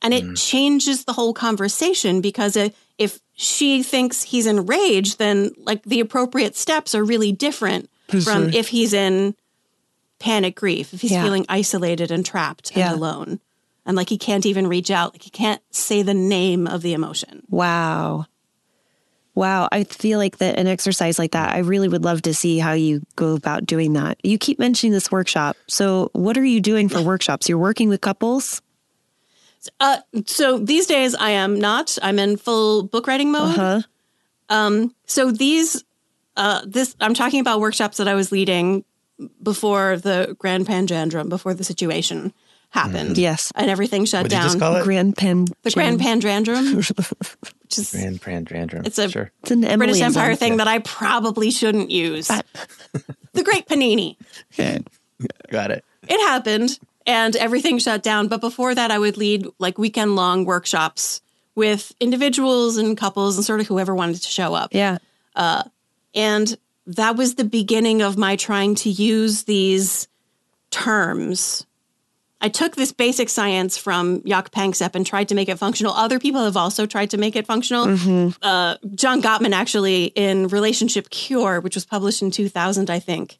And 0.00 0.14
it 0.14 0.22
mm. 0.22 0.36
changes 0.36 1.04
the 1.04 1.12
whole 1.12 1.34
conversation 1.34 2.20
because 2.20 2.56
if 2.98 3.20
she 3.34 3.82
thinks 3.82 4.22
he's 4.22 4.46
in 4.46 4.66
rage, 4.66 5.16
then 5.16 5.52
like 5.56 5.82
the 5.82 5.98
appropriate 5.98 6.56
steps 6.56 6.94
are 6.94 7.02
really 7.02 7.32
different 7.32 7.90
from 8.22 8.50
if 8.50 8.68
he's 8.68 8.92
in 8.92 9.34
panic 10.20 10.54
grief, 10.54 10.94
if 10.94 11.00
he's 11.00 11.10
yeah. 11.10 11.22
feeling 11.22 11.46
isolated 11.48 12.12
and 12.12 12.24
trapped 12.24 12.76
yeah. 12.76 12.92
and 12.92 12.96
alone. 12.96 13.40
And 13.86 13.96
like 13.96 14.08
he 14.08 14.18
can't 14.18 14.46
even 14.46 14.68
reach 14.68 14.90
out, 14.90 15.14
like 15.14 15.22
he 15.22 15.30
can't 15.30 15.62
say 15.70 16.02
the 16.02 16.14
name 16.14 16.66
of 16.66 16.82
the 16.82 16.94
emotion. 16.94 17.42
Wow. 17.50 18.26
Wow. 19.34 19.68
I 19.72 19.84
feel 19.84 20.18
like 20.18 20.38
that 20.38 20.58
an 20.58 20.66
exercise 20.66 21.18
like 21.18 21.32
that, 21.32 21.54
I 21.54 21.58
really 21.58 21.88
would 21.88 22.04
love 22.04 22.22
to 22.22 22.34
see 22.34 22.58
how 22.58 22.72
you 22.72 23.02
go 23.16 23.34
about 23.34 23.66
doing 23.66 23.94
that. 23.94 24.18
You 24.22 24.38
keep 24.38 24.58
mentioning 24.58 24.92
this 24.92 25.10
workshop. 25.10 25.56
So, 25.66 26.10
what 26.12 26.38
are 26.38 26.44
you 26.44 26.60
doing 26.60 26.88
for 26.88 27.02
workshops? 27.02 27.48
You're 27.48 27.58
working 27.58 27.88
with 27.88 28.00
couples? 28.00 28.62
Uh, 29.80 29.98
so 30.26 30.58
these 30.58 30.86
days 30.86 31.14
I 31.14 31.30
am 31.30 31.58
not. 31.58 31.98
I'm 32.02 32.18
in 32.18 32.36
full 32.36 32.82
book 32.82 33.06
writing 33.06 33.32
mode. 33.32 33.58
Uh-huh. 33.58 33.82
Um, 34.50 34.94
so 35.06 35.30
these, 35.30 35.82
uh, 36.36 36.62
this, 36.66 36.94
I'm 37.00 37.14
talking 37.14 37.40
about 37.40 37.60
workshops 37.60 37.96
that 37.96 38.08
I 38.08 38.14
was 38.14 38.30
leading 38.30 38.84
before 39.42 39.96
the 39.96 40.36
Grand 40.38 40.66
Panjandrum, 40.66 41.28
before 41.28 41.54
the 41.54 41.64
situation 41.64 42.32
happened. 42.74 43.10
Mm. 43.10 43.18
Yes. 43.18 43.52
And 43.54 43.70
everything 43.70 44.04
shut 44.04 44.28
down. 44.28 44.58
Grand 44.58 45.16
Pan. 45.16 45.46
The 45.62 45.70
Grand 45.70 46.00
Panjandrum. 46.00 46.74
which 46.76 47.78
is 47.78 47.90
Grand 47.92 48.20
Panjandrum. 48.20 48.86
It's 48.86 48.98
a 48.98 49.08
sure. 49.08 49.30
it's 49.42 49.52
an 49.52 49.60
British 49.78 50.00
Empire 50.00 50.34
thing 50.34 50.54
yeah. 50.54 50.58
that 50.58 50.68
I 50.68 50.80
probably 50.80 51.50
shouldn't 51.50 51.90
use. 51.90 52.28
the 53.32 53.42
Great 53.42 53.66
Panini. 53.68 54.16
Yeah. 54.56 54.78
Got 55.50 55.70
it. 55.70 55.84
It 56.08 56.20
happened 56.28 56.78
and 57.06 57.34
everything 57.36 57.78
shut 57.78 58.02
down. 58.02 58.28
But 58.28 58.40
before 58.40 58.74
that, 58.74 58.90
I 58.90 58.98
would 58.98 59.16
lead 59.16 59.46
like 59.58 59.78
weekend 59.78 60.16
long 60.16 60.44
workshops 60.44 61.22
with 61.54 61.94
individuals 62.00 62.76
and 62.76 62.96
couples 62.96 63.36
and 63.36 63.44
sort 63.44 63.60
of 63.60 63.66
whoever 63.66 63.94
wanted 63.94 64.20
to 64.22 64.28
show 64.28 64.54
up. 64.54 64.74
Yeah. 64.74 64.98
Uh, 65.36 65.62
and 66.14 66.56
that 66.86 67.16
was 67.16 67.36
the 67.36 67.44
beginning 67.44 68.02
of 68.02 68.18
my 68.18 68.36
trying 68.36 68.74
to 68.76 68.90
use 68.90 69.44
these 69.44 70.08
terms. 70.70 71.64
I 72.40 72.48
took 72.48 72.76
this 72.76 72.92
basic 72.92 73.28
science 73.30 73.78
from 73.78 74.22
Jaak 74.26 74.50
Panksepp 74.50 74.94
and 74.94 75.06
tried 75.06 75.28
to 75.28 75.34
make 75.34 75.48
it 75.48 75.58
functional. 75.58 75.92
Other 75.92 76.18
people 76.18 76.44
have 76.44 76.56
also 76.56 76.84
tried 76.84 77.10
to 77.10 77.16
make 77.16 77.36
it 77.36 77.46
functional. 77.46 77.86
Mm-hmm. 77.86 78.30
Uh, 78.42 78.76
John 78.94 79.22
Gottman, 79.22 79.52
actually, 79.52 80.06
in 80.14 80.48
Relationship 80.48 81.08
Cure, 81.10 81.60
which 81.60 81.74
was 81.74 81.86
published 81.86 82.20
in 82.20 82.30
2000, 82.30 82.90
I 82.90 82.98
think, 82.98 83.38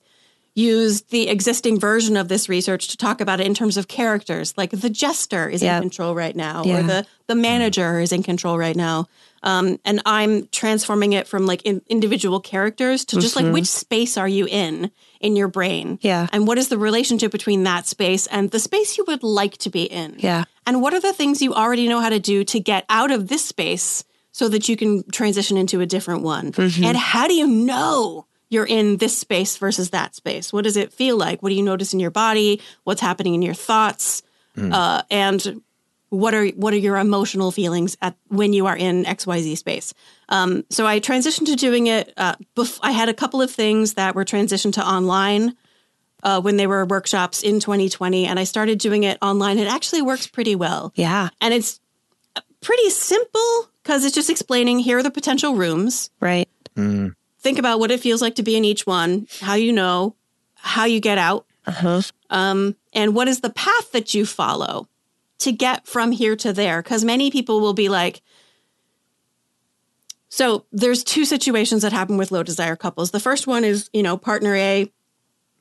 used 0.55 1.11
the 1.11 1.29
existing 1.29 1.81
version 1.81 2.17
of 2.17 2.29
this 2.29 2.49
research 2.49 2.89
to 2.89 2.97
talk 2.97 3.21
about 3.21 3.41
it 3.41 3.47
in 3.47 3.55
terms 3.55 3.77
of 3.77 3.89
characters. 3.89 4.55
Like 4.57 4.71
the 4.71 4.91
jester 4.91 5.49
is 5.49 5.63
yep. 5.63 5.77
in 5.77 5.83
control 5.83 6.15
right 6.15 6.35
now, 6.35 6.63
yeah. 6.65 6.79
or 6.79 6.83
the 6.83 7.07
the 7.27 7.35
manager 7.35 8.01
is 8.01 8.13
in 8.13 8.23
control 8.23 8.57
right 8.57 8.77
now. 8.77 9.09
Um, 9.43 9.79
and 9.85 10.01
I'm 10.07 10.47
transforming 10.49 11.13
it 11.13 11.27
from 11.27 11.47
like 11.47 11.63
in, 11.63 11.83
individual 11.89 12.41
characters 12.41 13.05
to 13.07 13.21
just 13.21 13.37
mm-hmm. 13.37 13.47
like 13.47 13.55
which 13.55 13.67
space 13.67 14.17
are 14.17 14.29
you 14.29 14.47
in 14.47 14.91
in 15.21 15.37
your 15.37 15.49
brain? 15.49 15.99
Yeah. 16.03 16.29
And 16.33 16.47
what 16.47 16.57
is 16.57 16.69
the 16.69 16.79
relationship 16.79 17.33
between 17.33 17.65
that 17.65 17.87
space 17.87 18.27
and 18.29 18.51
the 18.51 18.59
space 18.59 18.97
you 18.97 19.05
would 19.07 19.23
like 19.23 19.59
to 19.59 19.71
be 19.71 19.85
in? 19.85 20.17
Yeah. 20.19 20.45
And 20.67 20.81
what 20.81 20.95
are 20.95 21.01
the 21.01 21.13
things 21.13 21.43
you 21.43 21.53
already 21.53 21.89
know 21.89 22.01
how 22.01 22.09
to 22.09 22.21
do 22.21 22.45
to 22.45 22.61
get 22.61 22.85
out 22.89 23.11
of 23.11 23.29
this 23.29 23.45
space 23.45 24.05
so 24.33 24.49
that 24.49 24.69
you 24.69 24.77
can 24.77 25.09
transition 25.11 25.57
into 25.57 25.81
a 25.81 25.87
different 25.87 26.23
one? 26.23 26.53
Mm-hmm. 26.53 26.85
And 26.85 26.97
how 26.97 27.29
do 27.29 27.35
you 27.35 27.47
know? 27.47 28.27
You're 28.55 28.65
in 28.65 28.97
this 28.99 29.19
space 29.19 29.57
versus 29.59 29.91
that 29.91 30.15
space. 30.15 30.53
What 30.53 30.65
does 30.65 30.77
it 30.77 30.93
feel 30.93 31.17
like? 31.17 31.43
What 31.43 31.51
do 31.51 31.55
you 31.55 31.63
notice 31.63 31.93
in 31.93 32.01
your 32.01 32.11
body? 32.11 32.63
What's 32.85 33.01
happening 33.01 33.35
in 33.35 33.43
your 33.43 33.55
thoughts? 33.55 34.23
Mm. 34.57 34.73
Uh, 34.73 35.03
and 35.11 35.61
what 36.15 36.35
are 36.35 36.47
what 36.51 36.73
are 36.73 36.79
your 36.79 36.97
emotional 36.97 37.51
feelings 37.51 37.97
at 38.01 38.17
when 38.29 38.53
you 38.53 38.67
are 38.67 38.77
in 38.77 39.05
XYZ 39.05 39.59
space. 39.59 39.95
Um, 40.29 40.65
so 40.71 40.87
I 40.87 41.01
transitioned 41.01 41.47
to 41.47 41.57
doing 41.57 41.89
it. 41.89 42.13
Uh, 42.17 42.37
bef- 42.57 42.79
I 42.83 42.93
had 42.93 43.09
a 43.09 43.15
couple 43.15 43.43
of 43.43 43.51
things 43.51 43.95
that 43.95 44.15
were 44.15 44.25
transitioned 44.25 44.75
to 44.75 44.87
online 44.87 45.57
uh, 46.23 46.41
when 46.41 46.57
they 46.57 46.67
were 46.67 46.87
workshops 46.87 47.43
in 47.43 47.61
2020, 47.61 48.27
and 48.27 48.39
I 48.39 48.45
started 48.45 48.79
doing 48.79 49.03
it 49.03 49.19
online. 49.21 49.59
It 49.59 49.67
actually 49.67 50.03
works 50.03 50.27
pretty 50.27 50.55
well. 50.55 50.93
Yeah, 50.95 51.31
and 51.41 51.53
it's 51.53 51.81
pretty 52.61 52.91
simple 52.91 53.69
because 53.83 54.05
it's 54.05 54.15
just 54.15 54.31
explaining 54.31 54.79
here 54.79 54.99
are 54.99 55.03
the 55.03 55.11
potential 55.11 55.55
rooms. 55.55 56.11
Right. 56.21 56.49
Mm. 56.77 57.15
Think 57.45 57.59
about 57.59 57.79
what 57.79 57.91
it 57.91 58.01
feels 58.01 58.23
like 58.23 58.37
to 58.37 58.43
be 58.43 58.57
in 58.57 58.65
each 58.65 58.87
one, 58.87 59.29
how 59.41 59.55
you 59.55 59.71
know, 59.71 60.17
how 60.55 60.87
you 60.87 60.99
get 60.99 61.19
out, 61.19 61.45
uh-huh. 61.67 62.01
um, 62.31 62.75
and 62.95 63.15
what 63.15 63.29
is 63.29 63.41
the 63.41 63.51
path 63.51 63.93
that 63.93 64.15
you 64.15 64.25
follow 64.25 64.89
to 65.41 65.53
get 65.53 65.87
from 65.87 66.11
here 66.11 66.37
to 66.37 66.55
there? 66.55 66.83
Because 66.83 67.05
many 67.05 67.31
people 67.31 67.61
will 67.61 67.75
be 67.75 67.91
like 67.91 68.23
so 70.31 70.65
there's 70.73 71.05
two 71.05 71.25
situations 71.25 71.83
that 71.83 71.93
happen 71.93 72.17
with 72.17 72.33
low 72.33 72.43
desire 72.43 72.75
couples. 72.75 73.13
The 73.13 73.21
first 73.21 73.47
one 73.47 73.63
is 73.63 73.89
you 73.93 74.03
know 74.03 74.17
partner 74.17 74.57
a 74.57 74.91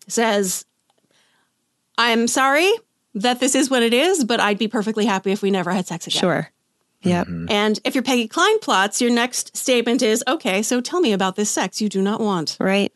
says 0.08 0.66
i'm 1.98 2.28
sorry 2.28 2.72
that 3.14 3.40
this 3.40 3.56
is 3.56 3.70
what 3.70 3.84
it 3.84 3.94
is 3.94 4.24
but 4.24 4.40
i'd 4.40 4.58
be 4.58 4.68
perfectly 4.68 5.06
happy 5.06 5.32
if 5.32 5.42
we 5.42 5.52
never 5.52 5.72
had 5.72 5.86
sex 5.86 6.08
again. 6.08 6.20
Sure 6.20 6.52
Yep. 7.04 7.28
Mm-hmm. 7.28 7.46
And 7.50 7.80
if 7.84 7.96
you're 7.96 8.04
Peggy 8.04 8.28
Kleinplatz, 8.28 9.02
your 9.02 9.12
next 9.12 9.56
statement 9.56 10.02
is, 10.02 10.24
okay, 10.28 10.62
so 10.62 10.82
tell 10.82 11.02
me 11.02 11.14
about 11.14 11.36
this 11.36 11.50
sex 11.50 11.82
you 11.82 11.90
do 11.90 12.02
not 12.02 12.20
want. 12.20 12.58
Right. 12.60 12.92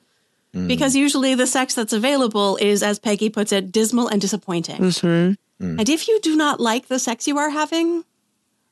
Mm. 0.54 0.68
Because 0.68 0.96
usually 0.96 1.36
the 1.36 1.48
sex 1.48 1.76
that's 1.76 1.94
available 1.94 2.58
is, 2.58 2.82
as 2.82 3.00
Peggy 3.00 3.30
puts 3.30 3.52
it, 3.52 3.72
dismal 3.72 4.08
and 4.08 4.22
disappointing. 4.22 4.80
Mm-hmm. 4.82 5.66
Mm. 5.66 5.80
And 5.80 5.90
if 5.90 6.08
you 6.08 6.20
do 6.22 6.36
not 6.36 6.60
like 6.60 6.88
the 6.88 7.00
sex 7.00 7.28
you 7.28 7.38
are 7.38 7.50
having, 7.50 8.06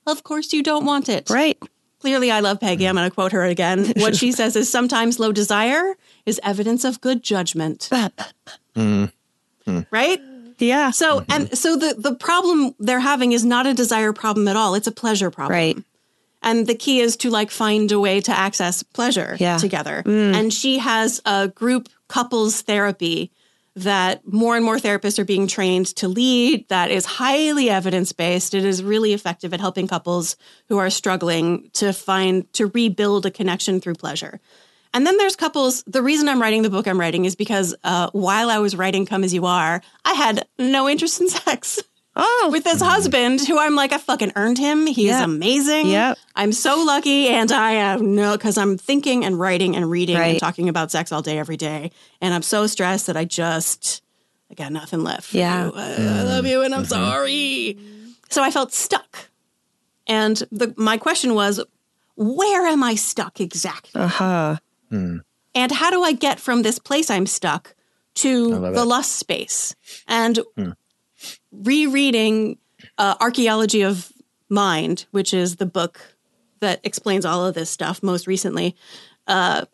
of 0.08 0.24
course 0.24 0.54
you 0.54 0.64
don't 0.64 0.86
want 0.86 1.10
it. 1.10 1.30
Right. 1.30 1.58
Clearly, 2.00 2.30
I 2.30 2.40
love 2.40 2.60
Peggy. 2.60 2.88
I'm 2.88 2.96
going 2.96 3.10
to 3.10 3.14
quote 3.14 3.32
her 3.32 3.44
again. 3.44 3.94
What 3.98 4.16
she 4.16 4.32
says 4.32 4.56
is 4.56 4.70
sometimes 4.70 5.20
low 5.20 5.32
desire 5.32 5.96
is 6.26 6.40
evidence 6.44 6.84
of 6.84 7.02
good 7.02 7.24
judgment. 7.24 7.90
mm. 8.76 9.12
Right? 9.90 10.22
Yeah. 10.58 10.92
So, 10.92 11.20
mm-hmm. 11.22 11.32
and 11.32 11.58
so 11.58 11.76
the, 11.76 11.96
the 11.98 12.16
problem 12.16 12.76
they're 12.80 13.00
having 13.00 13.32
is 13.32 13.44
not 13.44 13.66
a 13.66 13.74
desire 13.74 14.14
problem 14.14 14.48
at 14.48 14.56
all. 14.56 14.76
It's 14.76 14.88
a 14.88 14.92
pleasure 14.92 15.32
problem. 15.32 15.54
Right. 15.54 15.78
And 16.42 16.68
the 16.68 16.76
key 16.76 17.00
is 17.00 17.18
to 17.18 17.30
like 17.32 17.50
find 17.50 17.92
a 17.92 18.00
way 18.00 18.22
to 18.22 18.32
access 18.32 18.84
pleasure 18.84 19.36
yeah. 19.40 19.58
together. 19.58 20.04
Mm. 20.06 20.36
And 20.36 20.54
she 20.54 20.78
has 20.78 21.22
a 21.26 21.48
group 21.48 21.90
couples 22.08 22.62
therapy 22.62 23.32
that 23.76 24.26
more 24.32 24.56
and 24.56 24.64
more 24.64 24.78
therapists 24.78 25.20
are 25.20 25.26
being 25.26 25.48
trained 25.48 25.88
to 25.88 26.08
lead 26.08 26.68
that 26.70 26.92
is 26.92 27.06
highly 27.06 27.70
evidence 27.70 28.14
based. 28.14 28.54
It 28.54 28.64
is 28.64 28.82
really 28.82 29.12
effective 29.12 29.54
at 29.54 29.60
helping 29.60 29.88
couples 29.88 30.38
who 30.70 30.78
are 30.78 30.90
struggling 30.90 31.70
to 31.74 31.92
find, 31.92 32.52
to 32.54 32.68
rebuild 32.68 33.26
a 33.26 33.32
connection 33.32 33.82
through 33.82 33.96
pleasure. 33.96 34.40
And 34.96 35.06
then 35.06 35.18
there's 35.18 35.36
couples. 35.36 35.84
The 35.88 36.02
reason 36.02 36.30
I'm 36.30 36.42
writing 36.42 36.62
the 36.62 36.70
book 36.70 36.88
I'm 36.88 36.98
writing 36.98 37.26
is 37.26 37.36
because 37.36 37.76
uh, 37.84 38.10
while 38.14 38.50
I 38.50 38.60
was 38.60 38.78
writing 38.78 39.06
Come 39.06 39.26
As 39.26 39.34
You 39.34 39.46
Are, 39.46 39.82
I 40.06 40.14
had 40.14 40.48
no 40.58 40.88
interest 40.88 41.20
in 41.20 41.28
sex. 41.30 41.84
Oh. 42.16 42.48
With 42.50 42.64
this 42.64 42.80
husband 42.80 43.46
who 43.46 43.60
I'm 43.60 43.76
like, 43.76 43.92
I 43.92 43.98
fucking 43.98 44.32
earned 44.38 44.58
him. 44.58 44.88
He 44.88 45.08
yeah. 45.08 45.18
is 45.18 45.22
amazing. 45.26 45.88
Yeah. 45.88 46.14
I'm 46.34 46.54
so 46.54 46.82
lucky. 46.82 47.28
And 47.28 47.52
I 47.52 47.74
have 47.74 48.02
no, 48.02 48.38
because 48.38 48.58
I'm 48.58 48.78
thinking 48.78 49.26
and 49.26 49.38
writing 49.38 49.76
and 49.76 49.92
reading 49.92 50.16
right. 50.16 50.28
and 50.28 50.40
talking 50.40 50.70
about 50.70 50.92
sex 50.92 51.12
all 51.12 51.22
day, 51.22 51.38
every 51.38 51.58
day. 51.58 51.92
And 52.22 52.34
I'm 52.34 52.42
so 52.42 52.66
stressed 52.66 53.08
that 53.08 53.18
I 53.18 53.26
just, 53.26 54.02
I 54.50 54.54
got 54.54 54.72
nothing 54.72 55.04
left. 55.04 55.34
yeah. 55.34 55.72
I, 55.76 55.96
I, 55.96 56.24
love 56.24 56.46
you 56.46 56.62
and 56.62 56.74
I'm 56.74 56.84
mm-hmm. 56.84 56.90
sorry. 56.90 57.78
So 58.30 58.42
I 58.42 58.50
felt 58.50 58.72
stuck. 58.72 59.30
And 60.08 60.42
the, 60.54 60.74
my 60.78 60.96
question 60.96 61.34
was, 61.34 61.62
where 62.16 62.66
am 62.66 62.82
I 62.82 62.96
stuck 62.96 63.42
exactly? 63.42 64.00
Uh 64.00 64.08
huh. 64.08 64.56
Hmm. 64.90 65.18
And 65.54 65.72
how 65.72 65.90
do 65.90 66.04
I 66.04 66.12
get 66.12 66.40
from 66.40 66.62
this 66.62 66.80
place 66.80 67.10
I'm 67.10 67.26
stuck 67.26 67.76
to 68.16 68.50
the 68.50 68.82
it. 68.82 68.86
lust 68.86 69.14
space? 69.14 69.76
And 70.08 70.40
hmm 70.56 70.72
rereading 71.64 72.58
uh, 72.98 73.16
Archaeology 73.20 73.82
of 73.82 74.12
Mind, 74.50 75.06
which 75.12 75.34
is 75.34 75.56
the 75.56 75.66
book 75.66 76.16
that 76.60 76.80
explains 76.84 77.26
all 77.26 77.46
of 77.46 77.56
this 77.56 77.70
stuff 77.70 78.04
most 78.04 78.28
recently. 78.28 78.76
Uh, 79.28 79.66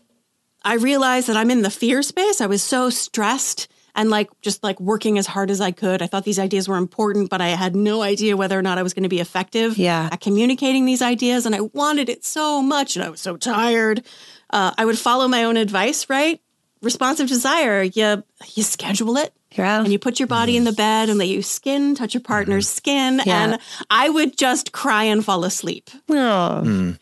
I 0.63 0.75
realized 0.75 1.27
that 1.27 1.37
I'm 1.37 1.51
in 1.51 1.61
the 1.61 1.69
fear 1.69 2.01
space. 2.01 2.41
I 2.41 2.47
was 2.47 2.63
so 2.63 2.89
stressed 2.89 3.67
and 3.95 4.09
like 4.09 4.29
just 4.41 4.63
like 4.63 4.79
working 4.79 5.17
as 5.17 5.27
hard 5.27 5.51
as 5.51 5.59
I 5.59 5.71
could. 5.71 6.01
I 6.01 6.07
thought 6.07 6.23
these 6.23 6.39
ideas 6.39 6.67
were 6.67 6.77
important, 6.77 7.29
but 7.29 7.41
I 7.41 7.49
had 7.49 7.75
no 7.75 8.01
idea 8.01 8.37
whether 8.37 8.57
or 8.57 8.61
not 8.61 8.77
I 8.77 8.83
was 8.83 8.93
going 8.93 9.03
to 9.03 9.09
be 9.09 9.19
effective 9.19 9.77
yeah. 9.77 10.09
at 10.11 10.21
communicating 10.21 10.85
these 10.85 11.01
ideas. 11.01 11.45
And 11.45 11.53
I 11.53 11.61
wanted 11.61 12.07
it 12.07 12.23
so 12.23 12.61
much 12.61 12.95
and 12.95 13.03
I 13.03 13.09
was 13.09 13.19
so 13.19 13.35
tired. 13.35 14.05
Uh, 14.51 14.71
I 14.77 14.85
would 14.85 14.99
follow 14.99 15.27
my 15.27 15.43
own 15.43 15.57
advice, 15.57 16.09
right? 16.09 16.41
Responsive 16.81 17.27
desire, 17.27 17.83
you, 17.83 18.23
you 18.53 18.63
schedule 18.63 19.17
it. 19.17 19.33
Yeah. 19.53 19.81
And 19.81 19.91
you 19.91 19.99
put 19.99 20.19
your 20.19 20.27
body 20.27 20.55
in 20.55 20.63
the 20.63 20.71
bed 20.71 21.09
and 21.09 21.19
let 21.19 21.27
you 21.27 21.41
skin 21.41 21.93
touch 21.95 22.13
your 22.13 22.21
partner's 22.21 22.69
skin. 22.69 23.21
Yeah. 23.25 23.43
And 23.43 23.59
I 23.89 24.09
would 24.09 24.37
just 24.37 24.71
cry 24.71 25.03
and 25.03 25.23
fall 25.23 25.43
asleep. 25.43 25.89
Oh. 26.09 26.63
Mm. 26.65 26.99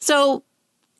So 0.00 0.42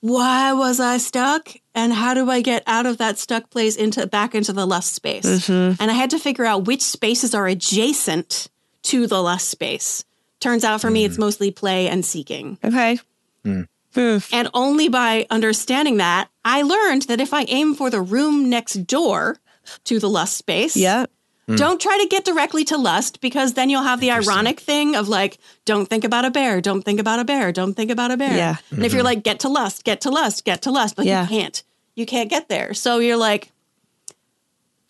why 0.00 0.52
was 0.52 0.80
I 0.80 0.98
stuck? 0.98 1.54
And 1.74 1.92
how 1.92 2.12
do 2.12 2.28
I 2.28 2.42
get 2.42 2.62
out 2.66 2.84
of 2.86 2.98
that 2.98 3.18
stuck 3.18 3.48
place 3.48 3.76
into 3.76 4.06
back 4.06 4.34
into 4.34 4.52
the 4.52 4.66
lust 4.66 4.92
space? 4.92 5.24
Mm-hmm. 5.24 5.80
And 5.80 5.90
I 5.90 5.94
had 5.94 6.10
to 6.10 6.18
figure 6.18 6.44
out 6.44 6.66
which 6.66 6.82
spaces 6.82 7.34
are 7.34 7.46
adjacent 7.46 8.48
to 8.82 9.06
the 9.06 9.22
lust 9.22 9.48
space. 9.48 10.04
Turns 10.40 10.64
out 10.64 10.80
for 10.80 10.88
mm. 10.88 10.94
me, 10.94 11.04
it's 11.04 11.18
mostly 11.18 11.50
play 11.50 11.88
and 11.88 12.04
seeking. 12.04 12.58
Okay. 12.62 12.98
Mm. 13.44 13.68
And 14.32 14.48
only 14.54 14.88
by 14.88 15.26
understanding 15.30 15.98
that, 15.98 16.28
I 16.44 16.62
learned 16.62 17.02
that 17.02 17.20
if 17.20 17.32
I 17.32 17.44
aim 17.44 17.74
for 17.74 17.90
the 17.90 18.00
room 18.00 18.48
next 18.48 18.74
door 18.86 19.38
to 19.84 19.98
the 19.98 20.08
lust 20.08 20.36
space, 20.36 20.76
yeah. 20.76 21.06
Mm. 21.48 21.56
Don't 21.56 21.80
try 21.80 21.98
to 22.00 22.06
get 22.06 22.24
directly 22.24 22.64
to 22.66 22.78
lust 22.78 23.20
because 23.20 23.54
then 23.54 23.68
you'll 23.68 23.82
have 23.82 24.00
the 24.00 24.12
ironic 24.12 24.60
thing 24.60 24.94
of 24.94 25.08
like, 25.08 25.38
don't 25.64 25.86
think 25.86 26.04
about 26.04 26.24
a 26.24 26.30
bear, 26.30 26.60
don't 26.60 26.82
think 26.82 27.00
about 27.00 27.18
a 27.18 27.24
bear, 27.24 27.50
don't 27.50 27.74
think 27.74 27.90
about 27.90 28.12
a 28.12 28.16
bear. 28.16 28.36
Yeah. 28.36 28.48
And 28.50 28.58
mm-hmm. 28.58 28.84
if 28.84 28.92
you're 28.92 29.00
mm-hmm. 29.00 29.06
like, 29.06 29.22
get 29.24 29.40
to 29.40 29.48
lust, 29.48 29.82
get 29.82 30.02
to 30.02 30.10
lust, 30.10 30.44
get 30.44 30.62
to 30.62 30.70
lust, 30.70 30.94
but 30.94 31.04
yeah. 31.04 31.22
you 31.22 31.28
can't. 31.28 31.62
You 31.96 32.06
can't 32.06 32.30
get 32.30 32.48
there. 32.48 32.74
So 32.74 32.98
you're 32.98 33.16
like, 33.16 33.50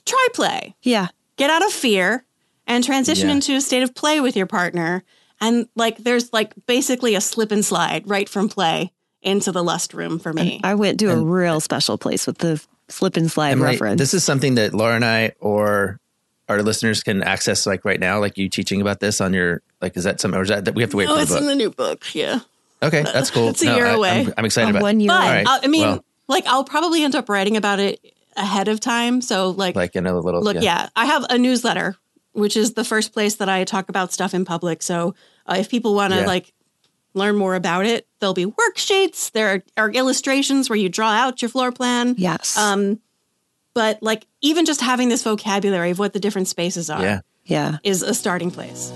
try 0.04 0.26
play. 0.34 0.76
Yeah. 0.82 1.08
Get 1.36 1.48
out 1.48 1.64
of 1.64 1.72
fear 1.72 2.24
and 2.66 2.84
transition 2.84 3.28
yeah. 3.28 3.36
into 3.36 3.56
a 3.56 3.60
state 3.60 3.82
of 3.82 3.94
play 3.94 4.20
with 4.20 4.36
your 4.36 4.46
partner. 4.46 5.04
And 5.42 5.68
like, 5.74 5.98
there's 5.98 6.32
like 6.32 6.54
basically 6.66 7.14
a 7.14 7.20
slip 7.20 7.52
and 7.52 7.64
slide 7.64 8.08
right 8.08 8.28
from 8.28 8.48
play 8.48 8.92
into 9.20 9.52
the 9.52 9.62
lust 9.62 9.92
room 9.92 10.18
for 10.18 10.32
me. 10.32 10.56
And 10.56 10.66
I 10.66 10.74
went 10.74 11.00
to 11.00 11.10
a 11.10 11.16
real 11.16 11.60
special 11.60 11.98
place 11.98 12.26
with 12.26 12.38
the 12.38 12.64
slip 12.88 13.16
and 13.16 13.30
slide 13.30 13.52
Emily, 13.52 13.72
reference. 13.72 13.98
This 13.98 14.14
is 14.14 14.24
something 14.24 14.54
that 14.54 14.72
Laura 14.72 14.94
and 14.94 15.04
I, 15.04 15.32
or 15.40 16.00
our 16.48 16.62
listeners 16.62 17.02
can 17.02 17.22
access 17.22 17.66
like 17.66 17.84
right 17.84 18.00
now, 18.00 18.20
like 18.20 18.38
you 18.38 18.48
teaching 18.48 18.80
about 18.80 19.00
this 19.00 19.20
on 19.20 19.32
your 19.34 19.62
like 19.80 19.96
is 19.96 20.04
that 20.04 20.20
something 20.20 20.38
or 20.38 20.42
is 20.42 20.48
that, 20.48 20.64
that 20.64 20.74
we 20.74 20.82
have 20.82 20.90
to 20.90 20.96
wait 20.96 21.08
no, 21.08 21.16
for 21.16 21.22
it's 21.22 21.34
in 21.34 21.46
the 21.46 21.54
new 21.54 21.70
book. 21.70 22.14
Yeah. 22.14 22.40
Okay, 22.82 23.02
that's 23.02 23.30
cool. 23.30 23.48
it's 23.48 23.62
a 23.62 23.66
no, 23.66 23.76
year 23.76 23.86
I, 23.86 23.92
away. 23.92 24.20
I'm, 24.26 24.34
I'm 24.38 24.44
excited 24.44 24.70
about 24.70 24.82
one 24.82 24.98
year. 24.98 25.08
But 25.08 25.20
right. 25.20 25.46
Uh, 25.46 25.60
I 25.62 25.68
mean, 25.68 25.82
well, 25.82 26.04
like 26.26 26.46
I'll 26.46 26.64
probably 26.64 27.04
end 27.04 27.14
up 27.14 27.28
writing 27.28 27.56
about 27.56 27.78
it 27.78 28.00
ahead 28.36 28.68
of 28.68 28.80
time. 28.80 29.20
So 29.20 29.50
like 29.50 29.76
like 29.76 29.94
in 29.94 30.06
a 30.06 30.18
little 30.18 30.42
look, 30.42 30.56
yeah. 30.56 30.62
yeah 30.62 30.88
I 30.96 31.06
have 31.06 31.24
a 31.30 31.38
newsletter, 31.38 31.96
which 32.32 32.56
is 32.56 32.74
the 32.74 32.84
first 32.84 33.12
place 33.12 33.36
that 33.36 33.48
I 33.48 33.64
talk 33.64 33.88
about 33.88 34.12
stuff 34.12 34.34
in 34.34 34.44
public. 34.44 34.82
So 34.82 35.14
uh, 35.46 35.56
if 35.58 35.70
people 35.70 35.94
want 35.94 36.12
to 36.12 36.20
yeah. 36.20 36.26
like 36.26 36.52
learn 37.14 37.36
more 37.36 37.54
about 37.54 37.86
it, 37.86 38.06
there'll 38.20 38.34
be 38.34 38.46
worksheets. 38.46 39.30
There 39.32 39.62
are, 39.76 39.84
are, 39.84 39.90
illustrations 39.90 40.70
where 40.70 40.78
you 40.78 40.88
draw 40.88 41.10
out 41.10 41.42
your 41.42 41.48
floor 41.48 41.72
plan. 41.72 42.14
Yes. 42.16 42.56
Um, 42.56 43.00
but 43.74 44.02
like 44.02 44.26
even 44.40 44.64
just 44.64 44.80
having 44.80 45.08
this 45.08 45.22
vocabulary 45.22 45.90
of 45.90 45.98
what 45.98 46.12
the 46.12 46.20
different 46.20 46.48
spaces 46.48 46.90
are 46.90 47.02
yeah. 47.02 47.20
Yeah. 47.44 47.78
is 47.82 48.02
a 48.02 48.14
starting 48.14 48.50
place. 48.50 48.90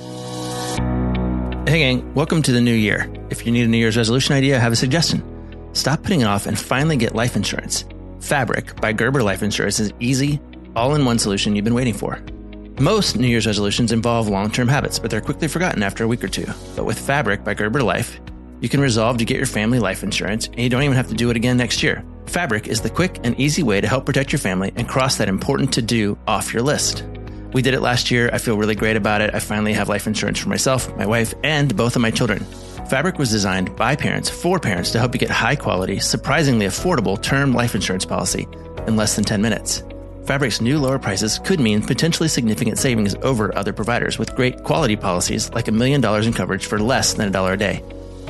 Hey 1.69 1.81
gang, 1.81 2.14
welcome 2.14 2.43
to 2.43 2.52
the 2.52 2.61
new 2.61 2.75
year. 2.75 3.12
If 3.28 3.45
you 3.45 3.52
need 3.52 3.64
a 3.64 3.69
New 3.69 3.78
Year's 3.78 3.97
resolution 3.97 4.37
idea, 4.37 4.57
I 4.57 4.61
have 4.61 4.73
a 4.73 4.76
suggestion. 4.76 5.23
Stop 5.73 6.02
putting 6.02 6.21
it 6.21 6.26
off 6.26 6.47
and 6.47 6.59
finally 6.59 6.97
get 6.97 7.14
life 7.14 7.37
insurance. 7.37 7.85
Fabric 8.21 8.81
by 8.81 8.93
Gerber 8.93 9.23
Life 9.23 9.43
Insurance 9.43 9.81
is 9.81 9.93
easy, 9.99 10.40
all-in-one 10.75 11.19
solution 11.19 11.57
you've 11.57 11.64
been 11.64 11.75
waiting 11.75 11.95
for. 11.95 12.23
Most 12.80 13.16
New 13.16 13.26
Year's 13.26 13.47
resolutions 13.47 13.90
involve 13.90 14.28
long-term 14.28 14.68
habits, 14.68 14.99
but 14.99 15.11
they're 15.11 15.23
quickly 15.23 15.49
forgotten 15.49 15.83
after 15.83 16.04
a 16.04 16.06
week 16.06 16.23
or 16.23 16.28
two. 16.28 16.45
But 16.75 16.85
with 16.85 16.99
Fabric 16.99 17.42
by 17.42 17.55
Gerber 17.55 17.83
Life, 17.83 18.20
you 18.61 18.68
can 18.68 18.81
resolve 18.81 19.16
to 19.16 19.24
get 19.24 19.38
your 19.38 19.46
family 19.46 19.79
life 19.79 20.03
insurance, 20.03 20.48
and 20.48 20.61
you 20.61 20.68
don't 20.68 20.83
even 20.83 20.96
have 20.96 21.09
to 21.09 21.14
do 21.14 21.31
it 21.31 21.37
again 21.37 21.57
next 21.57 21.83
year. 21.83 22.05
Fabric 22.27 22.68
is 22.68 22.83
the 22.83 22.90
quick 22.90 23.18
and 23.24 23.38
easy 23.40 23.62
way 23.62 23.81
to 23.81 23.88
help 23.88 24.05
protect 24.05 24.31
your 24.31 24.40
family 24.40 24.74
and 24.77 24.87
cross 24.87 25.16
that 25.16 25.29
important 25.29 25.72
to 25.72 25.81
do 25.81 26.18
off 26.27 26.53
your 26.53 26.62
list. 26.62 27.03
We 27.55 27.62
did 27.62 27.72
it 27.72 27.81
last 27.81 28.11
year. 28.11 28.29
I 28.31 28.37
feel 28.37 28.59
really 28.59 28.74
great 28.74 28.96
about 28.96 29.22
it. 29.22 29.35
I 29.35 29.38
finally 29.38 29.72
have 29.72 29.88
life 29.88 30.07
insurance 30.07 30.38
for 30.38 30.51
myself, 30.51 30.94
my 30.98 31.07
wife, 31.07 31.33
and 31.42 31.74
both 31.74 31.96
of 31.96 32.03
my 32.03 32.11
children. 32.11 32.44
Fabric 32.90 33.18
was 33.18 33.31
designed 33.31 33.74
by 33.77 33.96
parents 33.96 34.29
for 34.29 34.61
parents 34.61 34.90
to 34.90 34.98
help 34.98 35.14
you 35.14 35.18
get 35.18 35.31
high 35.31 35.57
quality, 35.57 35.98
surprisingly 35.98 36.66
affordable 36.66 37.22
term 37.22 37.55
life 37.55 37.74
insurance 37.74 38.05
policy 38.05 38.46
in 38.87 38.96
less 38.96 39.16
than 39.16 39.24
10 39.24 39.40
minutes. 39.40 39.83
Fabric's 40.27 40.61
new 40.61 40.81
lower 40.81 40.99
prices 40.99 41.39
could 41.39 41.61
mean 41.61 41.83
potentially 41.83 42.29
significant 42.29 42.79
savings 42.79 43.15
over 43.23 43.57
other 43.57 43.73
providers 43.73 44.19
with 44.19 44.35
great 44.35 44.65
quality 44.65 44.97
policies 44.97 45.53
like 45.53 45.69
a 45.69 45.73
million 45.73 46.01
dollars 46.01 46.27
in 46.27 46.33
coverage 46.33 46.67
for 46.67 46.81
less 46.81 47.15
than 47.15 47.29
a 47.29 47.31
dollar 47.31 47.53
a 47.53 47.57
day. 47.57 47.81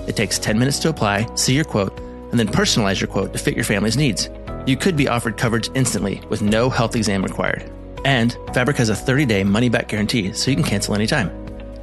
It 0.06 0.14
takes 0.14 0.38
10 0.38 0.58
minutes 0.58 0.78
to 0.80 0.90
apply, 0.90 1.26
see 1.36 1.54
your 1.54 1.64
quote, 1.64 1.98
and 2.30 2.38
then 2.38 2.48
personalize 2.48 3.00
your 3.00 3.08
quote 3.08 3.32
to 3.32 3.38
fit 3.38 3.54
your 3.54 3.64
family's 3.64 3.96
needs. 3.96 4.28
You 4.66 4.76
could 4.76 4.94
be 4.94 5.08
offered 5.08 5.38
coverage 5.38 5.70
instantly 5.74 6.20
with 6.28 6.42
no 6.42 6.68
health 6.68 6.94
exam 6.96 7.22
required. 7.22 7.70
And 8.04 8.36
Fabric 8.52 8.76
has 8.76 8.90
a 8.90 8.94
30 8.94 9.24
day 9.24 9.42
money 9.42 9.70
back 9.70 9.88
guarantee, 9.88 10.34
so 10.34 10.50
you 10.50 10.56
can 10.56 10.66
cancel 10.66 10.94
anytime. 10.94 11.30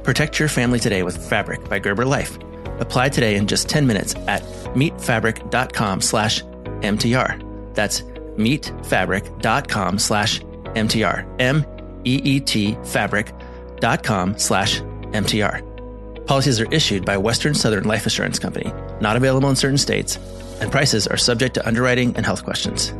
Protect 0.04 0.38
your 0.38 0.48
family 0.48 0.78
today 0.78 1.02
with 1.02 1.28
Fabric 1.28 1.68
by 1.68 1.80
Gerber 1.80 2.04
Life. 2.04 2.38
Apply 2.78 3.08
today 3.08 3.34
in 3.34 3.48
just 3.48 3.68
10 3.68 3.84
minutes 3.84 4.14
at 4.28 4.42
meetfabric.com 4.76 6.00
slash 6.00 6.42
MTR. 6.82 7.74
That's 7.74 8.04
meetfabric.com 8.36 9.98
slash 9.98 10.40
MTR. 10.40 11.40
M 11.40 11.64
E 12.04 12.20
E 12.22 12.40
T 12.40 12.76
fabric.com 12.84 14.38
slash 14.38 14.80
MTR. 14.80 16.26
Policies 16.26 16.60
are 16.60 16.72
issued 16.72 17.04
by 17.04 17.16
Western 17.18 17.54
Southern 17.54 17.84
Life 17.84 18.06
Assurance 18.06 18.38
Company, 18.38 18.72
not 19.00 19.16
available 19.16 19.50
in 19.50 19.56
certain 19.56 19.78
states, 19.78 20.16
and 20.60 20.72
prices 20.72 21.06
are 21.06 21.18
subject 21.18 21.54
to 21.54 21.66
underwriting 21.66 22.16
and 22.16 22.24
health 22.24 22.44
questions. 22.44 22.92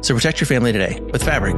So 0.00 0.14
protect 0.14 0.40
your 0.40 0.46
family 0.46 0.72
today 0.72 0.98
with 1.12 1.22
Fabric. 1.22 1.56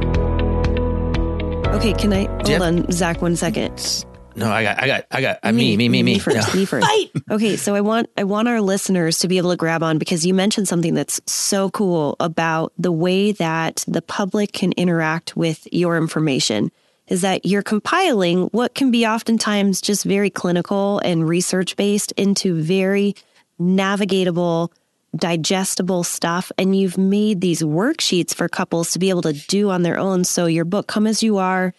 Okay, 1.75 1.93
can 1.93 2.13
I 2.13 2.25
hold 2.45 2.61
on, 2.61 2.91
Zach, 2.91 3.21
one 3.21 3.35
second? 3.35 4.05
No, 4.35 4.51
I 4.51 4.63
got, 4.63 4.81
I 4.81 4.87
got, 4.87 5.05
I 5.11 5.21
got, 5.21 5.39
uh, 5.43 5.51
me, 5.51 5.77
me, 5.77 5.89
me, 5.89 6.01
me, 6.01 6.13
me 6.13 6.19
first, 6.19 6.53
no. 6.53 6.59
me 6.59 6.65
first. 6.65 6.85
Fight. 6.85 7.11
Okay, 7.29 7.55
so 7.55 7.75
I 7.75 7.81
want, 7.81 8.09
I 8.17 8.23
want 8.23 8.47
our 8.47 8.61
listeners 8.61 9.19
to 9.19 9.27
be 9.27 9.37
able 9.37 9.51
to 9.51 9.55
grab 9.55 9.83
on 9.83 9.97
because 9.97 10.25
you 10.25 10.33
mentioned 10.33 10.67
something 10.67 10.93
that's 10.93 11.21
so 11.27 11.69
cool 11.69 12.15
about 12.19 12.73
the 12.77 12.91
way 12.91 13.31
that 13.33 13.83
the 13.87 14.01
public 14.01 14.53
can 14.53 14.71
interact 14.73 15.37
with 15.37 15.67
your 15.71 15.97
information. 15.97 16.71
Is 17.07 17.21
that 17.21 17.45
you're 17.45 17.63
compiling 17.63 18.43
what 18.53 18.75
can 18.75 18.89
be 18.89 19.05
oftentimes 19.05 19.81
just 19.81 20.05
very 20.05 20.29
clinical 20.29 20.99
and 20.99 21.27
research 21.27 21.75
based 21.75 22.13
into 22.13 22.61
very 22.61 23.13
navigatable, 23.59 24.69
digestible 25.15 26.05
stuff. 26.05 26.49
And 26.57 26.75
you've 26.75 26.97
made 26.97 27.41
these 27.41 27.61
worksheets 27.61 28.33
for 28.33 28.47
couples 28.47 28.91
to 28.91 28.99
be 28.99 29.09
able 29.09 29.21
to 29.23 29.33
do 29.33 29.69
on 29.69 29.83
their 29.83 29.99
own. 29.99 30.23
So 30.23 30.45
your 30.45 30.65
book, 30.65 30.87
Come 30.87 31.05
As 31.05 31.21
You 31.21 31.37
Are, 31.37 31.73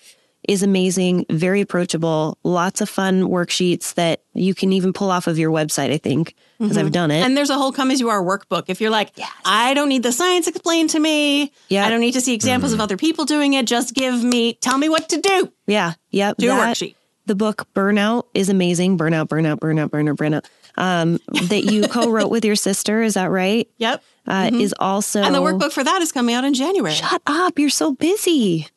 is 0.49 0.63
amazing, 0.63 1.27
very 1.31 1.61
approachable, 1.61 2.39
lots 2.45 2.81
of 2.81 2.89
fun 2.89 3.23
worksheets 3.23 3.95
that 3.95 4.23
you 4.35 4.55
can 4.55 4.73
even 4.73 4.93
pull 4.93 5.11
off 5.11 5.27
of 5.27 5.39
your 5.39 5.51
website, 5.51 5.93
I 5.93 5.99
think, 5.99 6.35
because 6.59 6.77
mm-hmm. 6.77 6.87
I've 6.87 6.93
done 6.93 7.11
it. 7.11 7.25
And 7.25 7.37
there's 7.37 7.51
a 7.51 7.55
whole 7.55 7.73
come 7.73 7.91
as 7.91 8.01
you 8.01 8.09
are 8.09 8.23
workbook. 8.23 8.65
If 8.69 8.81
you're 8.81 8.91
like, 8.91 9.13
yes. 9.17 9.31
I 9.45 9.75
don't 9.75 9.89
need 9.89 10.03
the 10.03 10.13
science 10.13 10.47
explained 10.47 10.91
to 10.91 10.99
me. 10.99 11.53
Yeah. 11.69 11.87
I 11.87 11.91
don't 11.91 12.01
need 12.01 12.13
to 12.13 12.21
see 12.21 12.35
examples 12.35 12.73
mm. 12.73 12.77
of 12.77 12.81
other 12.81 12.97
people 12.97 13.25
doing 13.25 13.55
it. 13.55 13.67
Just 13.67 13.95
give 13.95 14.23
me, 14.23 14.55
tell 14.55 14.79
me 14.79 14.89
what 14.89 15.09
to 15.11 15.21
do. 15.21 15.53
Yeah. 15.67 15.95
Yep. 16.11 16.37
Do 16.39 16.49
that, 16.49 16.59
a 16.59 16.73
worksheet. 16.73 16.95
The 17.27 17.35
book 17.35 17.67
Burnout 17.75 18.25
is 18.35 18.51
amazing. 18.51 18.99
Burnout, 18.99 19.29
burnout, 19.29 19.59
burnout, 19.59 19.89
burnout, 19.89 20.17
burnout. 20.17 20.45
Um, 20.77 21.19
that 21.49 21.65
you 21.65 21.89
co-wrote 21.89 22.31
with 22.31 22.45
your 22.45 22.57
sister. 22.57 23.03
Is 23.03 23.15
that 23.15 23.31
right? 23.31 23.69
Yep. 23.79 24.03
Uh, 24.27 24.33
mm-hmm. 24.33 24.61
Is 24.61 24.75
also 24.79 25.23
and 25.23 25.35
the 25.35 25.41
workbook 25.41 25.73
for 25.73 25.85
that 25.85 26.01
is 26.03 26.11
coming 26.11 26.35
out 26.35 26.45
in 26.45 26.55
January. 26.55 26.95
Shut 26.95 27.21
up! 27.27 27.59
You're 27.59 27.69
so 27.69 27.93
busy. 27.93 28.69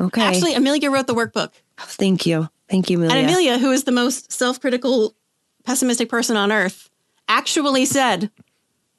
Okay. 0.00 0.22
Actually, 0.22 0.54
Amelia 0.54 0.90
wrote 0.90 1.06
the 1.06 1.14
workbook. 1.14 1.52
Thank 1.78 2.26
you. 2.26 2.48
Thank 2.68 2.90
you, 2.90 2.98
Amelia. 2.98 3.16
And 3.16 3.26
Amelia, 3.28 3.58
who 3.58 3.70
is 3.72 3.84
the 3.84 3.92
most 3.92 4.32
self 4.32 4.60
critical, 4.60 5.14
pessimistic 5.64 6.08
person 6.08 6.36
on 6.36 6.52
earth, 6.52 6.90
actually 7.28 7.84
said, 7.86 8.30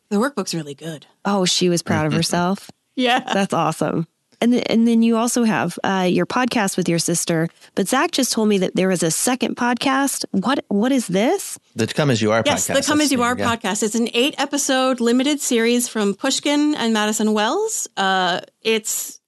the 0.10 0.18
workbook's 0.18 0.56
really 0.56 0.74
good. 0.76 1.06
Oh, 1.26 1.46
she 1.46 1.70
was 1.70 1.82
proud 1.84 2.06
of 2.06 2.14
herself. 2.20 2.72
yeah. 2.96 3.20
That's 3.20 3.54
awesome. 3.54 4.08
And, 4.40 4.52
th- 4.52 4.66
and 4.70 4.88
then 4.88 5.02
you 5.02 5.18
also 5.18 5.44
have 5.46 5.80
uh, 5.84 6.08
your 6.08 6.28
podcast 6.28 6.78
with 6.78 6.88
your 6.88 7.00
sister. 7.00 7.50
But 7.74 7.88
Zach 7.88 8.12
just 8.12 8.32
told 8.32 8.48
me 8.50 8.60
that 8.60 8.76
there 8.76 8.88
was 8.88 9.02
a 9.02 9.10
second 9.10 9.58
podcast. 9.58 10.26
What 10.30 10.64
What 10.68 10.92
is 10.92 11.08
this? 11.08 11.58
The 11.76 11.88
Come 11.88 12.12
As 12.12 12.22
You 12.22 12.32
Are 12.32 12.44
yes, 12.46 12.68
podcast. 12.68 12.76
Yes, 12.76 12.86
the 12.86 12.92
Come 12.92 13.02
As 13.02 13.12
You 13.12 13.24
Are 13.24 13.36
yeah. 13.36 13.56
podcast. 13.56 13.82
It's 13.82 13.96
an 13.96 14.10
eight 14.14 14.36
episode 14.38 15.00
limited 15.00 15.40
series 15.42 15.88
from 15.88 16.14
Pushkin 16.14 16.76
and 16.76 16.94
Madison 16.94 17.34
Wells. 17.34 17.88
Uh, 17.98 18.42
it's 18.62 19.20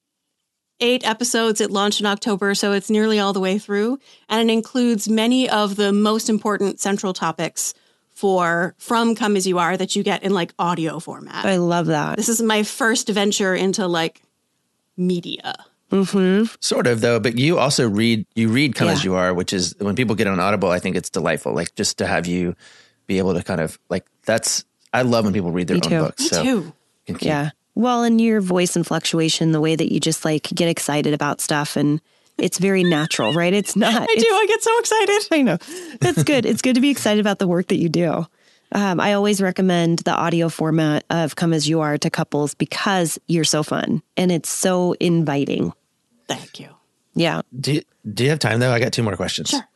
eight 0.80 1.06
episodes. 1.06 1.60
It 1.60 1.70
launched 1.70 2.00
in 2.00 2.06
October, 2.06 2.54
so 2.54 2.72
it's 2.72 2.90
nearly 2.90 3.18
all 3.18 3.32
the 3.32 3.40
way 3.40 3.58
through. 3.58 3.98
And 4.28 4.48
it 4.48 4.52
includes 4.52 5.08
many 5.08 5.48
of 5.48 5.76
the 5.76 5.92
most 5.92 6.28
important 6.28 6.80
central 6.80 7.12
topics 7.12 7.74
for 8.10 8.74
from 8.78 9.14
Come 9.14 9.36
As 9.36 9.46
You 9.46 9.58
Are 9.58 9.76
that 9.76 9.96
you 9.96 10.02
get 10.02 10.22
in 10.22 10.32
like 10.34 10.52
audio 10.58 10.98
format. 10.98 11.44
I 11.44 11.56
love 11.56 11.86
that. 11.86 12.16
This 12.16 12.28
is 12.28 12.42
my 12.42 12.62
first 12.62 13.08
venture 13.08 13.54
into 13.54 13.86
like 13.86 14.22
media. 14.96 15.54
Mm-hmm. 15.90 16.54
Sort 16.60 16.86
of 16.86 17.00
though, 17.00 17.18
but 17.18 17.36
you 17.36 17.58
also 17.58 17.88
read 17.88 18.26
you 18.34 18.48
read 18.48 18.74
Come 18.74 18.88
yeah. 18.88 18.92
As 18.92 19.04
You 19.04 19.14
Are, 19.14 19.34
which 19.34 19.52
is 19.52 19.74
when 19.78 19.96
people 19.96 20.14
get 20.14 20.26
on 20.26 20.38
Audible, 20.38 20.70
I 20.70 20.78
think 20.78 20.96
it's 20.96 21.10
delightful. 21.10 21.52
Like 21.52 21.74
just 21.74 21.98
to 21.98 22.06
have 22.06 22.26
you 22.26 22.54
be 23.06 23.18
able 23.18 23.34
to 23.34 23.42
kind 23.42 23.60
of 23.60 23.78
like 23.88 24.06
that's 24.24 24.64
I 24.92 25.02
love 25.02 25.24
when 25.24 25.32
people 25.32 25.50
read 25.50 25.66
their 25.68 25.76
Me 25.76 25.82
own 25.84 25.90
too. 25.90 26.00
books. 26.00 26.22
Me 26.22 26.28
so 26.28 26.42
too. 26.42 26.72
Yeah. 27.20 27.50
Well, 27.74 28.02
and 28.02 28.20
your 28.20 28.40
voice 28.40 28.76
and 28.76 28.86
fluctuation, 28.86 29.52
the 29.52 29.60
way 29.60 29.76
that 29.76 29.92
you 29.92 30.00
just 30.00 30.24
like 30.24 30.42
get 30.42 30.68
excited 30.68 31.14
about 31.14 31.40
stuff 31.40 31.76
and 31.76 32.00
it's 32.38 32.58
very 32.58 32.82
natural, 32.82 33.32
right? 33.32 33.52
It's 33.52 33.76
not. 33.76 34.02
I 34.02 34.14
do. 34.14 34.26
I 34.26 34.46
get 34.48 34.62
so 34.62 34.78
excited. 34.78 35.28
I 35.32 35.42
know. 35.42 35.58
That's 36.00 36.22
good. 36.24 36.46
it's 36.46 36.62
good 36.62 36.74
to 36.74 36.80
be 36.80 36.90
excited 36.90 37.20
about 37.20 37.38
the 37.38 37.46
work 37.46 37.68
that 37.68 37.76
you 37.76 37.88
do. 37.88 38.26
Um, 38.72 39.00
I 39.00 39.14
always 39.14 39.42
recommend 39.42 40.00
the 40.00 40.12
audio 40.14 40.48
format 40.48 41.04
of 41.10 41.36
Come 41.36 41.52
As 41.52 41.68
You 41.68 41.80
Are 41.80 41.98
to 41.98 42.08
couples 42.08 42.54
because 42.54 43.18
you're 43.26 43.44
so 43.44 43.62
fun 43.62 44.02
and 44.16 44.30
it's 44.30 44.48
so 44.48 44.94
inviting. 45.00 45.72
Thank 46.28 46.60
you. 46.60 46.68
Yeah. 47.14 47.42
Do 47.58 47.74
you, 47.74 47.82
do 48.14 48.22
you 48.24 48.30
have 48.30 48.38
time 48.38 48.60
though? 48.60 48.72
I 48.72 48.78
got 48.78 48.92
two 48.92 49.02
more 49.02 49.16
questions. 49.16 49.50
Sure. 49.50 49.68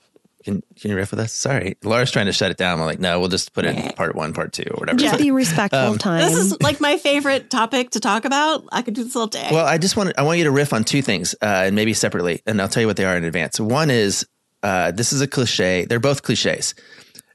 Can, 0.45 0.63
can 0.79 0.91
you 0.91 0.97
riff 0.97 1.11
with 1.11 1.21
us? 1.21 1.33
Sorry. 1.33 1.79
Laura's 1.83 2.11
trying 2.11 2.27
to 2.27 2.33
shut 2.33 2.51
it 2.51 2.59
down. 2.59 2.79
I'm 2.79 2.85
like, 2.85 3.01
no, 3.01 3.19
we'll 3.19 3.31
just 3.31 3.55
put 3.55 3.65
it 3.65 3.77
in 3.77 3.93
part 3.93 4.15
one, 4.15 4.35
part 4.35 4.53
two, 4.53 4.65
or 4.71 4.77
whatever. 4.77 4.99
Just 4.99 5.19
be 5.19 5.31
respectful 5.31 5.79
um, 5.79 5.99
time. 5.99 6.21
This 6.21 6.37
is 6.37 6.61
like 6.61 6.83
my 6.83 6.99
favorite 6.99 7.49
topic 7.49 7.91
to 7.91 8.01
talk 8.01 8.27
about. 8.27 8.63
I 8.71 8.83
could 8.83 8.93
do 8.93 9.05
this 9.05 9.17
all 9.17 9.27
day. 9.27 9.49
Well, 9.51 9.65
I 9.65 9.79
just 9.79 9.97
want 9.97 10.13
I 10.19 10.23
want 10.23 10.37
you 10.39 10.45
to 10.45 10.51
riff 10.51 10.75
on 10.75 10.85
two 10.85 11.01
things, 11.01 11.35
uh, 11.41 11.63
and 11.65 11.75
maybe 11.75 11.95
separately, 11.95 12.43
and 12.47 12.61
I'll 12.61 12.69
tell 12.69 12.83
you 12.83 12.87
what 12.87 12.99
they 12.99 13.07
are 13.07 13.17
in 13.17 13.25
advance. 13.25 13.59
One 13.59 13.89
is 13.89 14.27
uh, 14.63 14.91
this 14.91 15.15
is 15.15 15.23
a 15.23 15.27
cliche. 15.27 15.87
They're 15.87 15.99
both 15.99 16.23
cliches, 16.23 16.75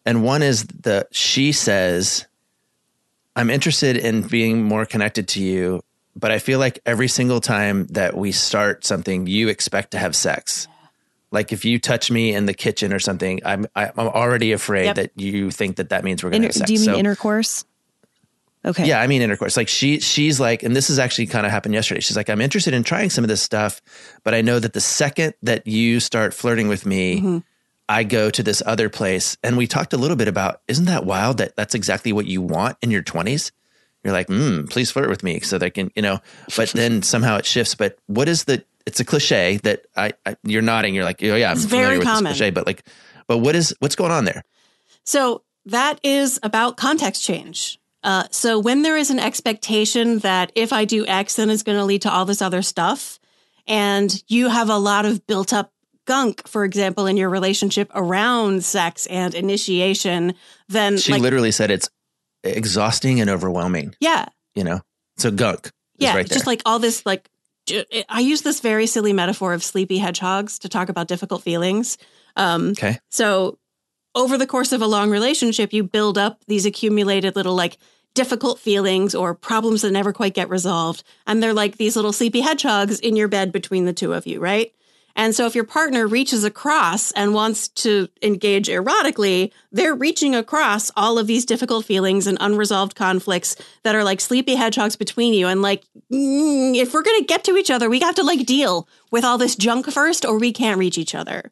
and 0.06 0.24
one 0.24 0.44
is 0.44 0.66
the 0.66 1.08
she 1.12 1.52
says, 1.52 2.28
"I'm 3.36 3.50
interested 3.50 3.98
in 3.98 4.22
being 4.22 4.62
more 4.62 4.86
connected 4.86 5.28
to 5.30 5.42
you." 5.42 5.82
But 6.16 6.32
I 6.32 6.38
feel 6.38 6.60
like 6.60 6.80
every 6.86 7.08
single 7.08 7.40
time 7.40 7.88
that 7.88 8.16
we 8.16 8.34
start 8.34 8.86
something, 8.86 9.26
you 9.26 9.48
expect 9.48 9.92
to 9.92 9.98
have 9.98 10.16
sex. 10.16 10.68
Yeah 10.70 10.76
like 11.32 11.54
if 11.54 11.66
you 11.66 11.80
touch 11.80 12.10
me 12.10 12.34
in 12.34 12.46
the 12.46 12.54
kitchen 12.54 12.94
or 12.94 13.00
something, 13.00 13.40
I'm 13.46 13.68
I'm 13.76 13.92
already 13.98 14.52
afraid 14.52 14.86
yep. 14.86 14.96
that 14.96 15.12
you 15.16 15.52
think 15.52 15.78
that 15.78 15.90
that 15.90 16.04
means 16.04 16.24
we're 16.24 16.32
going 16.32 16.44
to 16.44 16.48
Inter-. 16.48 16.66
Do 16.66 16.74
you 16.74 16.80
mean 16.80 16.90
so, 16.90 16.98
intercourse? 16.98 17.66
Okay. 18.66 18.88
Yeah, 18.88 19.00
I 19.00 19.08
mean 19.08 19.22
intercourse. 19.22 19.56
Like 19.56 19.70
she 19.70 20.00
she's 20.00 20.40
like, 20.40 20.64
and 20.64 20.76
this 20.76 20.90
has 20.90 21.00
actually 21.00 21.28
kind 21.28 21.46
of 21.46 21.52
happened 21.52 21.74
yesterday. 21.74 22.02
She's 22.02 22.18
like, 22.18 22.30
I'm 22.30 22.42
interested 22.42 22.74
in 22.74 22.84
trying 22.84 23.10
some 23.10 23.24
of 23.24 23.30
this 23.30 23.42
stuff, 23.42 23.82
but 24.24 24.34
I 24.34 24.42
know 24.42 24.60
that 24.60 24.74
the 24.74 24.82
second 24.82 25.34
that 25.44 25.66
you 25.66 26.00
start 26.00 26.34
flirting 26.34 26.68
with 26.68 26.86
me, 26.86 27.18
mm-hmm. 27.18 27.38
I 27.88 28.04
go 28.04 28.30
to 28.30 28.44
this 28.44 28.62
other 28.66 28.90
place. 28.90 29.38
And 29.44 29.58
we 29.58 29.66
talked 29.66 29.94
a 29.94 29.98
little 29.98 30.16
bit 30.16 30.28
about, 30.28 30.62
isn't 30.68 30.86
that 30.86 31.06
wild 31.06 31.38
that 31.38 31.56
that's 31.56 31.74
exactly 31.74 32.14
what 32.14 32.28
you 32.28 32.42
want 32.42 32.78
in 32.82 32.92
your 32.92 33.02
20s? 33.02 33.52
You're 34.04 34.14
like, 34.14 34.28
mm, 34.28 34.70
please 34.70 34.92
flirt 34.92 35.10
with 35.10 35.24
me 35.24 35.40
so 35.42 35.58
they 35.58 35.72
can, 35.72 35.92
you 35.96 36.02
know, 36.02 36.20
but 36.56 36.70
then 36.70 37.02
somehow 37.02 37.38
it 37.38 37.46
shifts. 37.46 37.76
But 37.76 37.98
what 38.06 38.30
is 38.30 38.46
the 38.46 38.64
it's 38.86 39.00
a 39.00 39.06
cliche 39.06 39.58
that 39.64 39.86
I, 39.96 40.14
I 40.26 40.36
you're 40.44 40.62
nodding. 40.62 40.96
You're 40.96 41.06
like, 41.06 41.24
oh 41.24 41.36
yeah, 41.36 41.52
I'm 41.52 41.58
it's 41.58 41.66
very 41.66 41.98
with 41.98 42.08
common. 42.08 42.26
this 42.26 42.38
cliche, 42.38 42.52
but 42.52 42.66
like, 42.66 42.86
but 43.28 43.40
what 43.40 43.56
is 43.56 43.76
what's 43.80 43.96
going 43.96 44.12
on 44.12 44.26
there? 44.26 44.44
So 45.04 45.44
that 45.66 46.00
is 46.04 46.40
about 46.44 46.78
context 46.78 47.24
change. 47.24 47.80
Uh, 48.04 48.24
so 48.32 48.60
when 48.60 48.82
there 48.82 48.98
is 48.98 49.10
an 49.10 49.20
expectation 49.20 50.20
that 50.20 50.52
if 50.56 50.72
I 50.72 50.86
do 50.86 51.06
X, 51.06 51.36
then 51.36 51.50
it's 51.50 51.64
going 51.64 51.78
to 51.78 51.84
lead 51.84 52.04
to 52.04 52.12
all 52.12 52.26
this 52.26 52.42
other 52.42 52.62
stuff, 52.62 53.20
and 53.68 54.24
you 54.28 54.50
have 54.50 54.70
a 54.70 54.78
lot 54.78 55.06
of 55.06 55.26
built 55.28 55.54
up 55.54 55.74
gunk, 56.10 56.48
for 56.48 56.64
example, 56.66 57.06
in 57.06 57.18
your 57.18 57.30
relationship 57.30 57.92
around 57.94 58.64
sex 58.64 59.06
and 59.08 59.36
initiation, 59.36 60.34
then 60.68 60.98
she 60.98 61.12
like, 61.12 61.22
literally 61.22 61.52
said 61.52 61.70
it's 61.70 61.88
exhausting 62.44 63.22
and 63.22 63.30
overwhelming. 63.30 63.94
Yeah, 64.00 64.26
you 64.56 64.64
know, 64.64 64.82
so 65.18 65.30
gunk. 65.30 65.72
Yeah, 65.98 66.16
right 66.16 66.28
just 66.28 66.48
like 66.48 66.62
all 66.66 66.80
this 66.80 67.06
like 67.06 67.30
I 68.10 68.20
use 68.20 68.42
this 68.42 68.60
very 68.60 68.88
silly 68.88 69.14
metaphor 69.14 69.54
of 69.54 69.64
sleepy 69.64 69.98
hedgehogs 69.98 70.60
to 70.60 70.70
talk 70.70 70.90
about 70.90 71.08
difficult 71.08 71.44
feelings. 71.44 71.98
Um, 72.36 72.70
okay. 72.70 73.00
So, 73.10 73.58
over 74.16 74.38
the 74.38 74.48
course 74.48 74.72
of 74.72 74.82
a 74.82 74.88
long 74.88 75.10
relationship, 75.10 75.72
you 75.72 75.84
build 75.84 76.18
up 76.18 76.44
these 76.48 76.66
accumulated 76.66 77.36
little 77.36 77.56
like 77.56 77.78
difficult 78.16 78.60
feelings 78.60 79.14
or 79.14 79.36
problems 79.36 79.82
that 79.84 79.92
never 79.92 80.12
quite 80.12 80.34
get 80.34 80.50
resolved. 80.50 81.04
And 81.28 81.42
they're 81.42 81.54
like 81.54 81.78
these 81.78 81.96
little 81.96 82.12
sleepy 82.12 82.42
hedgehogs 82.42 83.00
in 83.00 83.16
your 83.16 83.28
bed 83.28 83.52
between 83.52 83.86
the 83.86 83.94
two 83.94 84.14
of 84.14 84.26
you, 84.26 84.40
right? 84.40 84.74
And 85.16 85.36
so 85.36 85.46
if 85.46 85.56
your 85.56 85.64
partner 85.64 86.08
reaches 86.08 86.44
across 86.44 87.12
and 87.12 87.34
wants 87.34 87.68
to 87.70 88.08
engage 88.22 88.68
erotically, 88.68 89.52
they're 89.72 89.96
reaching 89.96 90.36
across 90.36 90.92
all 90.96 91.20
of 91.20 91.28
these 91.28 91.46
difficult 91.46 91.86
feelings 91.86 92.28
and 92.28 92.38
unresolved 92.40 92.96
conflicts 92.96 93.56
that 93.84 93.96
are 93.96 94.04
like 94.04 94.22
sleepy 94.22 94.56
hedgehogs 94.56 94.96
between 94.96 95.34
you. 95.34 95.48
And 95.48 95.62
like, 95.62 95.84
mm, 96.12 96.76
if 96.76 96.94
we're 96.94 97.04
going 97.04 97.20
to 97.20 97.26
get 97.26 97.44
to 97.46 97.58
each 97.58 97.72
other, 97.72 97.90
we 97.90 98.00
have 98.00 98.16
to 98.16 98.24
like 98.24 98.46
deal 98.46 98.88
with 99.12 99.26
all 99.26 99.38
this 99.38 99.56
junk 99.56 99.92
first 99.92 100.26
or 100.26 100.40
we 100.40 100.54
can't 100.54 100.80
reach 100.80 100.98
each 100.98 101.16
other. 101.16 101.52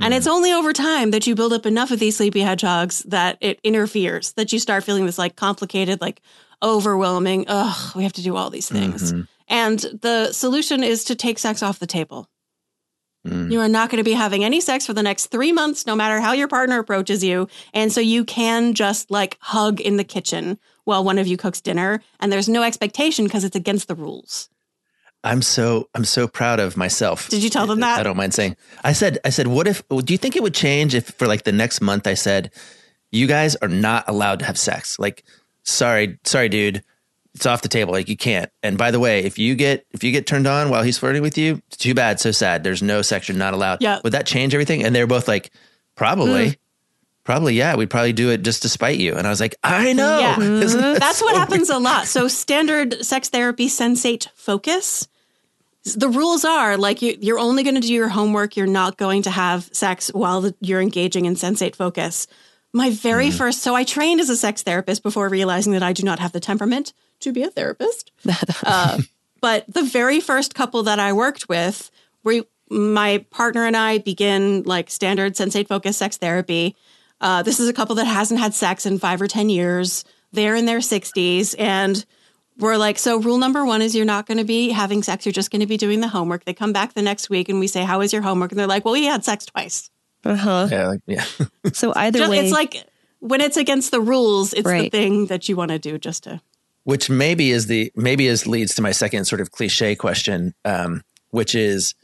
And 0.00 0.14
it's 0.14 0.28
only 0.28 0.52
over 0.52 0.72
time 0.72 1.10
that 1.10 1.26
you 1.26 1.34
build 1.34 1.52
up 1.52 1.66
enough 1.66 1.90
of 1.90 1.98
these 1.98 2.16
sleepy 2.16 2.40
hedgehogs 2.40 3.00
that 3.04 3.36
it 3.40 3.58
interferes, 3.64 4.32
that 4.34 4.52
you 4.52 4.60
start 4.60 4.84
feeling 4.84 5.06
this 5.06 5.18
like 5.18 5.34
complicated, 5.34 6.00
like 6.00 6.22
overwhelming, 6.62 7.46
ugh, 7.48 7.96
we 7.96 8.04
have 8.04 8.12
to 8.14 8.22
do 8.22 8.36
all 8.36 8.48
these 8.50 8.68
things. 8.68 9.12
Mm-hmm. 9.12 9.22
And 9.48 9.78
the 10.02 10.32
solution 10.32 10.84
is 10.84 11.04
to 11.04 11.14
take 11.14 11.38
sex 11.38 11.62
off 11.62 11.78
the 11.78 11.86
table. 11.86 12.28
Mm. 13.30 13.52
You 13.52 13.60
are 13.60 13.68
not 13.68 13.90
going 13.90 13.98
to 13.98 14.04
be 14.04 14.12
having 14.12 14.44
any 14.44 14.60
sex 14.60 14.86
for 14.86 14.92
the 14.92 15.02
next 15.02 15.26
three 15.26 15.52
months, 15.52 15.86
no 15.86 15.94
matter 15.94 16.20
how 16.20 16.32
your 16.32 16.48
partner 16.48 16.78
approaches 16.78 17.22
you. 17.22 17.48
And 17.74 17.92
so 17.92 18.00
you 18.00 18.24
can 18.24 18.74
just 18.74 19.10
like 19.10 19.36
hug 19.40 19.80
in 19.80 19.96
the 19.96 20.04
kitchen 20.04 20.58
while 20.84 21.04
one 21.04 21.18
of 21.18 21.26
you 21.26 21.36
cooks 21.36 21.60
dinner. 21.60 22.02
And 22.20 22.32
there's 22.32 22.48
no 22.48 22.62
expectation 22.62 23.24
because 23.24 23.44
it's 23.44 23.56
against 23.56 23.88
the 23.88 23.94
rules. 23.94 24.48
I'm 25.24 25.42
so 25.42 25.88
I'm 25.94 26.04
so 26.04 26.28
proud 26.28 26.60
of 26.60 26.76
myself. 26.76 27.28
Did 27.28 27.42
you 27.42 27.50
tell 27.50 27.66
them 27.66 27.80
that? 27.80 27.98
I 27.98 28.02
don't 28.04 28.16
mind 28.16 28.34
saying. 28.34 28.56
I 28.84 28.92
said 28.92 29.18
I 29.24 29.30
said, 29.30 29.48
what 29.48 29.66
if? 29.66 29.82
Do 29.88 30.14
you 30.14 30.18
think 30.18 30.36
it 30.36 30.42
would 30.42 30.54
change 30.54 30.94
if 30.94 31.08
for 31.08 31.26
like 31.26 31.42
the 31.42 31.52
next 31.52 31.80
month 31.80 32.06
I 32.06 32.14
said, 32.14 32.52
you 33.10 33.26
guys 33.26 33.56
are 33.56 33.68
not 33.68 34.04
allowed 34.08 34.38
to 34.38 34.44
have 34.44 34.56
sex? 34.56 34.98
Like, 34.98 35.24
sorry, 35.64 36.18
sorry, 36.24 36.48
dude 36.48 36.84
it's 37.34 37.46
off 37.46 37.62
the 37.62 37.68
table. 37.68 37.92
Like 37.92 38.08
you 38.08 38.16
can't. 38.16 38.50
And 38.62 38.76
by 38.76 38.90
the 38.90 39.00
way, 39.00 39.20
if 39.24 39.38
you 39.38 39.54
get 39.54 39.86
if 39.92 40.02
you 40.02 40.12
get 40.12 40.26
turned 40.26 40.46
on 40.46 40.70
while 40.70 40.82
he's 40.82 40.98
flirting 40.98 41.22
with 41.22 41.38
you, 41.38 41.62
too 41.70 41.94
bad, 41.94 42.20
so 42.20 42.30
sad. 42.30 42.64
There's 42.64 42.82
no 42.82 43.02
section 43.02 43.38
not 43.38 43.54
allowed. 43.54 43.78
Yeah. 43.80 44.00
Would 44.02 44.12
that 44.12 44.26
change 44.26 44.54
everything? 44.54 44.84
And 44.84 44.94
they're 44.94 45.06
both 45.06 45.28
like, 45.28 45.50
probably. 45.94 46.50
Mm. 46.50 46.56
Probably, 47.24 47.54
yeah. 47.54 47.76
We'd 47.76 47.90
probably 47.90 48.14
do 48.14 48.30
it 48.30 48.40
just 48.40 48.62
to 48.62 48.70
spite 48.70 48.98
you. 48.98 49.14
And 49.14 49.26
I 49.26 49.30
was 49.30 49.38
like, 49.38 49.54
I 49.62 49.92
know. 49.92 50.18
Yeah. 50.38 50.94
That's 50.98 51.18
so 51.18 51.26
what 51.26 51.36
happens 51.36 51.68
a 51.68 51.78
lot. 51.78 52.06
So 52.06 52.26
standard 52.26 53.04
sex 53.04 53.28
therapy 53.28 53.68
sensate 53.68 54.28
focus. 54.34 55.06
The 55.84 56.08
rules 56.08 56.46
are 56.46 56.78
like 56.78 57.02
you, 57.02 57.36
are 57.36 57.38
only 57.38 57.64
going 57.64 57.74
to 57.74 57.82
do 57.82 57.92
your 57.92 58.08
homework. 58.08 58.56
You're 58.56 58.66
not 58.66 58.96
going 58.96 59.22
to 59.22 59.30
have 59.30 59.68
sex 59.72 60.08
while 60.08 60.50
you're 60.60 60.80
engaging 60.80 61.26
in 61.26 61.34
sensate 61.34 61.76
focus. 61.76 62.26
My 62.72 62.90
very 62.90 63.28
mm. 63.28 63.36
first, 63.36 63.60
so 63.60 63.74
I 63.74 63.84
trained 63.84 64.20
as 64.20 64.30
a 64.30 64.36
sex 64.36 64.62
therapist 64.62 65.02
before 65.02 65.28
realizing 65.28 65.74
that 65.74 65.82
I 65.82 65.92
do 65.92 66.04
not 66.04 66.20
have 66.20 66.32
the 66.32 66.40
temperament 66.40 66.94
to 67.20 67.32
be 67.32 67.42
a 67.42 67.50
therapist. 67.50 68.12
uh, 68.64 68.98
but 69.40 69.64
the 69.68 69.82
very 69.82 70.20
first 70.20 70.54
couple 70.54 70.82
that 70.84 70.98
I 70.98 71.12
worked 71.12 71.48
with, 71.48 71.90
we, 72.24 72.44
my 72.70 73.24
partner 73.30 73.64
and 73.64 73.76
I 73.76 73.98
begin 73.98 74.62
like 74.64 74.90
standard 74.90 75.34
sensate 75.34 75.68
focus 75.68 75.96
sex 75.96 76.16
therapy. 76.16 76.76
Uh, 77.20 77.42
this 77.42 77.60
is 77.60 77.68
a 77.68 77.72
couple 77.72 77.96
that 77.96 78.06
hasn't 78.06 78.40
had 78.40 78.54
sex 78.54 78.86
in 78.86 78.98
five 78.98 79.20
or 79.20 79.26
10 79.26 79.48
years. 79.48 80.04
They're 80.32 80.54
in 80.54 80.66
their 80.66 80.78
60s. 80.78 81.54
And 81.58 82.04
we're 82.58 82.76
like, 82.76 82.98
so 82.98 83.20
rule 83.20 83.38
number 83.38 83.64
one 83.64 83.82
is 83.82 83.94
you're 83.94 84.04
not 84.04 84.26
going 84.26 84.38
to 84.38 84.44
be 84.44 84.70
having 84.70 85.02
sex. 85.02 85.24
You're 85.24 85.32
just 85.32 85.50
going 85.50 85.60
to 85.60 85.66
be 85.66 85.76
doing 85.76 86.00
the 86.00 86.08
homework. 86.08 86.44
They 86.44 86.54
come 86.54 86.72
back 86.72 86.94
the 86.94 87.02
next 87.02 87.30
week 87.30 87.48
and 87.48 87.60
we 87.60 87.66
say, 87.66 87.84
how 87.84 88.00
is 88.00 88.12
your 88.12 88.22
homework? 88.22 88.52
And 88.52 88.58
they're 88.58 88.66
like, 88.66 88.84
well, 88.84 88.94
we 88.94 89.04
had 89.04 89.24
sex 89.24 89.46
twice. 89.46 89.90
Uh 90.24 90.36
huh. 90.36 90.68
Yeah. 90.70 90.88
Like, 90.88 91.00
yeah. 91.06 91.24
so 91.72 91.92
either 91.94 92.18
just, 92.18 92.30
way. 92.30 92.40
It's 92.40 92.52
like 92.52 92.84
when 93.20 93.40
it's 93.40 93.56
against 93.56 93.90
the 93.90 94.00
rules, 94.00 94.52
it's 94.52 94.66
right. 94.66 94.90
the 94.90 94.98
thing 94.98 95.26
that 95.26 95.48
you 95.48 95.56
want 95.56 95.70
to 95.70 95.78
do 95.78 95.98
just 95.98 96.24
to 96.24 96.40
which 96.88 97.10
maybe 97.10 97.50
is 97.50 97.66
the 97.66 97.92
maybe 97.94 98.26
is 98.26 98.46
leads 98.46 98.74
to 98.76 98.80
my 98.80 98.92
second 98.92 99.26
sort 99.26 99.42
of 99.42 99.50
cliche 99.50 99.94
question, 99.94 100.54
um, 100.64 101.02
which 101.28 101.54
is 101.54 101.94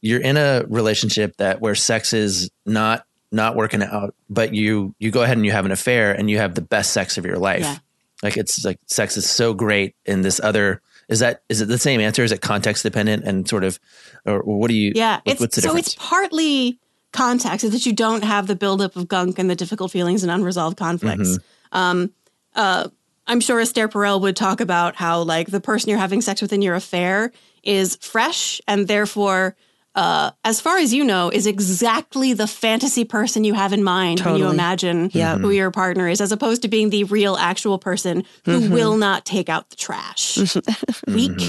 you're 0.00 0.20
in 0.20 0.36
a 0.36 0.62
relationship 0.68 1.36
that 1.38 1.60
where 1.60 1.74
sex 1.74 2.12
is 2.12 2.48
not 2.64 3.04
not 3.32 3.56
working 3.56 3.82
out, 3.82 4.14
but 4.30 4.54
you 4.54 4.94
you 5.00 5.10
go 5.10 5.24
ahead 5.24 5.36
and 5.36 5.44
you 5.44 5.50
have 5.50 5.66
an 5.66 5.72
affair 5.72 6.12
and 6.12 6.30
you 6.30 6.38
have 6.38 6.54
the 6.54 6.62
best 6.62 6.92
sex 6.92 7.18
of 7.18 7.26
your 7.26 7.36
life. 7.36 7.62
Yeah. 7.62 7.78
Like 8.22 8.36
it's 8.36 8.64
like 8.64 8.78
sex 8.86 9.16
is 9.16 9.28
so 9.28 9.54
great 9.54 9.96
in 10.06 10.22
this 10.22 10.38
other. 10.38 10.80
Is 11.08 11.18
that 11.18 11.42
is 11.48 11.60
it 11.60 11.66
the 11.66 11.76
same 11.76 12.00
answer? 12.00 12.22
Is 12.22 12.30
it 12.30 12.40
context 12.40 12.84
dependent 12.84 13.24
and 13.24 13.48
sort 13.48 13.64
of, 13.64 13.80
or 14.24 14.38
what 14.42 14.68
do 14.68 14.74
you? 14.74 14.92
Yeah, 14.94 15.18
it's 15.24 15.60
so 15.60 15.76
it's 15.76 15.96
partly 15.96 16.78
context 17.12 17.64
is 17.64 17.72
that 17.72 17.86
you 17.86 17.92
don't 17.92 18.22
have 18.22 18.46
the 18.46 18.54
buildup 18.54 18.94
of 18.94 19.08
gunk 19.08 19.40
and 19.40 19.50
the 19.50 19.56
difficult 19.56 19.90
feelings 19.90 20.22
and 20.22 20.30
unresolved 20.30 20.76
conflicts. 20.76 21.38
Mm-hmm. 21.38 21.76
Um, 21.76 22.12
uh, 22.54 22.88
I'm 23.32 23.40
sure 23.40 23.60
Esther 23.60 23.88
Perel 23.88 24.20
would 24.20 24.36
talk 24.36 24.60
about 24.60 24.94
how 24.94 25.22
like 25.22 25.50
the 25.50 25.58
person 25.60 25.88
you're 25.88 25.98
having 25.98 26.20
sex 26.20 26.42
with 26.42 26.52
in 26.52 26.60
your 26.60 26.74
affair 26.74 27.32
is 27.62 27.96
fresh 27.96 28.60
and 28.68 28.86
therefore 28.86 29.56
uh, 29.94 30.30
as 30.44 30.60
far 30.60 30.78
as 30.78 30.92
you 30.94 31.04
know, 31.04 31.30
is 31.30 31.46
exactly 31.46 32.32
the 32.34 32.46
fantasy 32.46 33.04
person 33.04 33.44
you 33.44 33.52
have 33.54 33.72
in 33.74 33.82
mind 33.84 34.20
when 34.20 34.36
you 34.36 34.48
imagine 34.48 35.10
Yeah. 35.12 35.36
who 35.36 35.50
your 35.50 35.70
partner 35.70 36.08
is, 36.08 36.20
as 36.22 36.32
opposed 36.32 36.62
to 36.62 36.68
being 36.68 36.88
the 36.90 37.04
real, 37.04 37.36
actual 37.36 37.78
person 37.78 38.24
who 38.46 38.60
Mm-hmm. 38.60 38.72
will 38.72 38.96
not 38.96 39.24
take 39.26 39.48
out 39.50 39.68
the 39.70 39.76
trash 39.76 40.38
week 41.08 41.40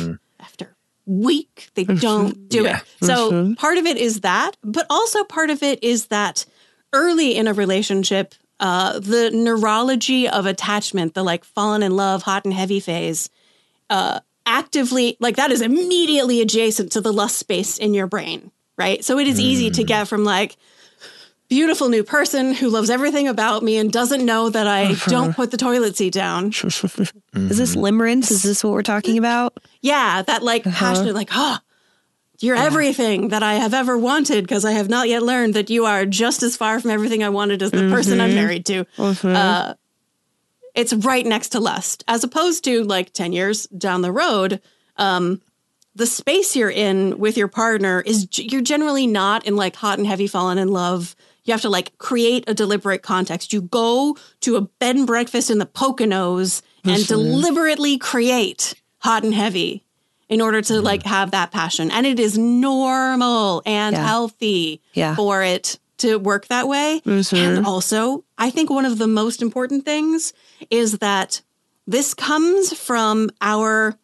after 0.41 0.75
week. 1.05 1.69
They 1.75 1.85
don't 1.85 2.49
do 2.49 2.63
Yeah. 2.65 2.77
it. 2.79 2.83
So 3.05 3.31
Mm-hmm. 3.31 3.53
part 3.53 3.77
of 3.77 3.85
it 3.85 3.95
is 3.97 4.21
that, 4.21 4.51
but 4.61 4.85
also 4.89 5.23
part 5.23 5.49
of 5.49 5.63
it 5.63 5.81
is 5.83 6.07
that 6.07 6.45
early 6.91 7.35
in 7.35 7.47
a 7.47 7.53
relationship, 7.53 8.35
uh, 8.59 8.99
the 8.99 9.31
neurology 9.31 10.27
of 10.27 10.45
attachment, 10.45 11.13
the 11.13 11.23
like 11.23 11.43
fallen 11.43 11.83
in 11.83 11.95
love, 11.95 12.23
hot 12.23 12.45
and 12.45 12.53
heavy 12.53 12.79
phase, 12.79 13.29
uh, 13.89 14.19
actively 14.45 15.17
like 15.19 15.35
that 15.37 15.51
is 15.51 15.61
immediately 15.61 16.41
adjacent 16.41 16.91
to 16.93 17.01
the 17.01 17.13
lust 17.13 17.37
space 17.37 17.77
in 17.77 17.93
your 17.93 18.07
brain, 18.07 18.51
right? 18.77 19.03
So 19.03 19.19
it 19.19 19.27
is 19.27 19.39
easy 19.39 19.69
to 19.71 19.83
get 19.83 20.07
from 20.07 20.23
like 20.23 20.57
beautiful 21.49 21.89
new 21.89 22.03
person 22.03 22.53
who 22.53 22.69
loves 22.69 22.89
everything 22.89 23.27
about 23.27 23.63
me 23.63 23.77
and 23.77 23.91
doesn't 23.91 24.25
know 24.25 24.49
that 24.49 24.67
I 24.67 24.85
uh-huh. 24.85 25.11
don't 25.11 25.35
put 25.35 25.51
the 25.51 25.57
toilet 25.57 25.95
seat 25.95 26.13
down. 26.13 26.47
Is 26.47 26.61
this 26.61 27.75
mm-hmm. 27.75 27.83
limerence? 27.83 28.31
Is 28.31 28.43
this 28.43 28.63
what 28.63 28.73
we're 28.73 28.81
talking 28.81 29.15
mm. 29.15 29.19
about? 29.19 29.57
Yeah, 29.81 30.23
that 30.23 30.41
like 30.41 30.65
uh-huh. 30.65 30.75
passionate, 30.75 31.13
like, 31.13 31.29
oh, 31.31 31.57
you're 32.39 32.55
everything 32.55 33.29
that 33.29 33.43
I 33.43 33.55
have 33.55 33.73
ever 33.73 33.97
wanted 33.97 34.43
because 34.43 34.65
I 34.65 34.71
have 34.71 34.89
not 34.89 35.07
yet 35.07 35.23
learned 35.23 35.53
that 35.53 35.69
you 35.69 35.85
are 35.85 36.05
just 36.05 36.43
as 36.43 36.57
far 36.57 36.79
from 36.79 36.91
everything 36.91 37.23
I 37.23 37.29
wanted 37.29 37.61
as 37.61 37.71
the 37.71 37.89
person 37.89 38.19
I'm 38.19 38.35
married 38.35 38.65
to. 38.67 38.85
Uh, 39.35 39.73
it's 40.75 40.93
right 40.93 41.25
next 41.25 41.49
to 41.49 41.59
lust, 41.59 42.03
as 42.07 42.23
opposed 42.23 42.63
to 42.65 42.83
like 42.83 43.13
10 43.13 43.31
years 43.33 43.67
down 43.67 44.01
the 44.01 44.11
road. 44.11 44.59
Um, 44.97 45.41
the 45.95 46.07
space 46.07 46.55
you're 46.55 46.71
in 46.71 47.19
with 47.19 47.37
your 47.37 47.47
partner 47.47 48.01
is 48.01 48.27
you're 48.37 48.61
generally 48.61 49.05
not 49.05 49.45
in 49.45 49.55
like 49.55 49.75
hot 49.75 49.99
and 49.99 50.07
heavy 50.07 50.25
fallen 50.27 50.57
in 50.57 50.69
love. 50.69 51.15
You 51.43 51.53
have 51.53 51.61
to 51.61 51.69
like 51.69 51.95
create 51.99 52.45
a 52.47 52.53
deliberate 52.55 53.03
context. 53.03 53.53
You 53.53 53.61
go 53.61 54.17
to 54.41 54.55
a 54.55 54.61
bed 54.61 54.95
and 54.95 55.05
breakfast 55.05 55.51
in 55.51 55.59
the 55.59 55.67
Poconos 55.67 56.61
and 56.83 56.95
deliberately 57.07 57.97
create 57.99 58.73
hot 58.99 59.23
and 59.23 59.33
heavy 59.35 59.83
in 60.29 60.41
order 60.41 60.61
to 60.61 60.73
mm-hmm. 60.73 60.85
like 60.85 61.03
have 61.03 61.31
that 61.31 61.51
passion. 61.51 61.91
And 61.91 62.05
it 62.05 62.19
is 62.19 62.37
normal 62.37 63.61
and 63.65 63.95
Yeah. 63.95 64.05
healthy 64.05 64.81
Yeah. 64.93 65.15
for 65.15 65.43
it 65.43 65.79
to 65.99 66.17
work 66.17 66.47
that 66.47 66.67
way. 66.67 67.01
Mm-hmm. 67.05 67.35
And 67.35 67.65
also, 67.65 68.23
I 68.37 68.49
think 68.49 68.69
one 68.69 68.85
of 68.85 68.97
the 68.97 69.07
most 69.07 69.41
important 69.41 69.85
things 69.85 70.33
is 70.69 70.99
that 70.99 71.41
this 71.87 72.13
comes 72.13 72.73
from 72.77 73.29
our 73.41 73.97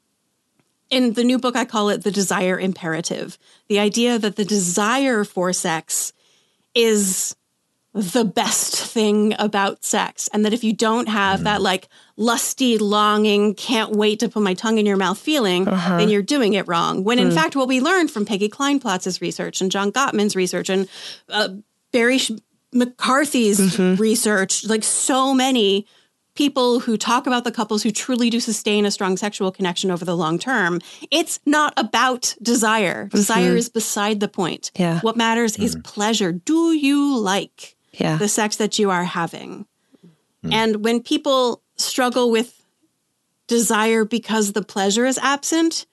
in 0.90 1.14
the 1.14 1.24
new 1.24 1.38
book, 1.38 1.56
I 1.56 1.66
call 1.66 1.90
it 1.90 2.04
the 2.04 2.12
desire 2.12 2.60
imperative. 2.60 3.38
The 3.68 3.80
idea 3.80 4.18
that 4.18 4.38
the 4.38 4.46
desire 4.46 5.24
for 5.24 5.54
sex 5.54 6.14
is 6.74 7.36
the 7.94 8.24
best 8.24 8.76
thing 8.76 9.34
about 9.40 9.84
sex. 9.84 10.30
And 10.32 10.46
that 10.46 10.54
if 10.54 10.64
you 10.64 10.74
don't 10.74 11.10
have 11.10 11.44
that 11.44 11.60
mm. 11.60 11.64
like 11.64 11.88
lusty, 12.18 12.78
longing, 12.78 13.56
can't 13.56 13.92
wait 13.92 14.20
to 14.20 14.30
put 14.30 14.44
my 14.44 14.54
tongue 14.54 14.78
in 14.78 14.86
your 14.86 14.98
mouth 14.98 15.18
feeling, 15.18 15.68
uh-huh. 15.68 15.98
then 15.98 16.10
you're 16.10 16.22
doing 16.22 16.54
it 16.54 16.68
wrong. 16.68 17.04
When 17.04 17.18
in 17.18 17.30
hmm. 17.30 17.36
fact, 17.36 17.56
what 17.56 17.68
we 17.68 17.82
learned 17.82 18.12
from 18.12 18.26
Peggy 18.26 18.50
Kleinplatz's 18.50 19.22
research 19.22 19.62
and 19.62 19.72
John 19.72 19.92
Gottman's 19.92 20.36
research 20.36 20.70
and 20.70 20.88
uh, 21.30 21.50
Barry 21.92 22.20
Sh- 22.20 22.32
McCarthy's 22.72 23.60
mm-hmm. 23.60 24.00
research, 24.00 24.66
like 24.68 24.84
so 24.84 25.34
many 25.34 25.88
people 26.36 26.80
who 26.80 26.96
talk 26.96 27.26
about 27.26 27.44
the 27.44 27.52
couples 27.52 27.84
who 27.84 27.92
truly 27.92 28.30
do 28.30 28.40
sustain 28.40 28.86
a 28.86 28.92
strong 28.92 29.18
sexual 29.18 29.52
connection 29.52 29.90
over 29.90 30.06
the 30.06 30.16
long 30.16 30.38
term, 30.38 30.80
it's 31.10 31.40
not 31.46 31.74
about 31.76 32.36
desire. 32.42 33.08
Desire 33.08 33.50
mm-hmm. 33.50 33.58
is 33.58 33.70
beside 33.70 34.20
the 34.20 34.28
point. 34.28 34.72
Yeah. 34.78 35.00
What 35.00 35.18
matters 35.18 35.58
is 35.58 35.76
mm. 35.76 35.84
pleasure. 35.84 36.32
Do 36.32 36.74
you 36.74 37.18
like 37.18 37.76
Yeah. 37.94 38.18
the 38.18 38.28
sex 38.28 38.58
that 38.58 38.80
you 38.80 38.90
are 38.90 39.04
having? 39.04 39.66
Hmm. 40.44 40.54
And 40.54 40.84
when 40.84 41.02
people 41.02 41.62
struggle 41.78 42.32
with 42.32 42.56
desire 43.48 44.06
because 44.06 44.54
the 44.54 44.62
pleasure 44.62 45.06
is 45.06 45.18
absent 45.18 45.86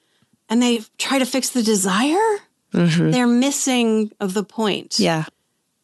and 0.49 0.61
they 0.61 0.83
try 0.97 1.19
to 1.19 1.25
fix 1.25 1.49
the 1.49 1.63
desire, 1.63 2.37
mm-hmm. 2.73 3.11
they're 3.11 3.27
missing 3.27 4.11
of 4.19 4.33
the 4.33 4.43
point. 4.43 4.99
Yeah. 4.99 5.25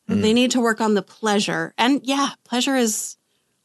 They 0.07 0.29
hmm. 0.29 0.35
need 0.35 0.51
to 0.51 0.61
work 0.61 0.81
on 0.81 0.93
the 0.93 1.01
pleasure. 1.01 1.73
And 1.77 2.01
yeah, 2.03 2.31
pleasure 2.43 2.75
is 2.75 3.17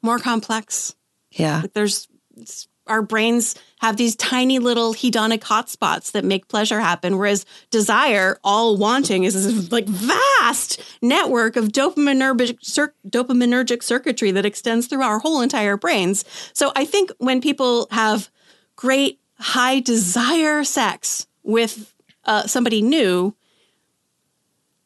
more 0.02 0.18
complex. 0.18 0.94
Yeah. 1.32 1.62
Like 1.62 1.72
there's 1.74 2.08
it's- 2.36 2.68
our 2.88 3.02
brains 3.02 3.54
have 3.80 3.96
these 3.96 4.16
tiny 4.16 4.58
little 4.58 4.92
hedonic 4.94 5.40
hotspots 5.40 6.12
that 6.12 6.24
make 6.24 6.48
pleasure 6.48 6.80
happen, 6.80 7.16
whereas 7.18 7.44
desire, 7.70 8.38
all 8.42 8.76
wanting, 8.76 9.24
is 9.24 9.34
this 9.34 9.70
like 9.70 9.86
vast 9.86 10.80
network 11.00 11.56
of 11.56 11.68
dopaminergic, 11.68 12.58
cir- 12.60 12.94
dopaminergic 13.08 13.82
circuitry 13.82 14.30
that 14.32 14.44
extends 14.44 14.86
through 14.86 15.02
our 15.02 15.18
whole 15.20 15.40
entire 15.40 15.76
brains. 15.76 16.24
So 16.52 16.72
I 16.74 16.84
think 16.84 17.10
when 17.18 17.40
people 17.40 17.86
have 17.90 18.28
great 18.76 19.20
high 19.38 19.80
desire 19.80 20.64
sex 20.64 21.26
with 21.44 21.94
uh, 22.24 22.46
somebody 22.46 22.82
new, 22.82 23.34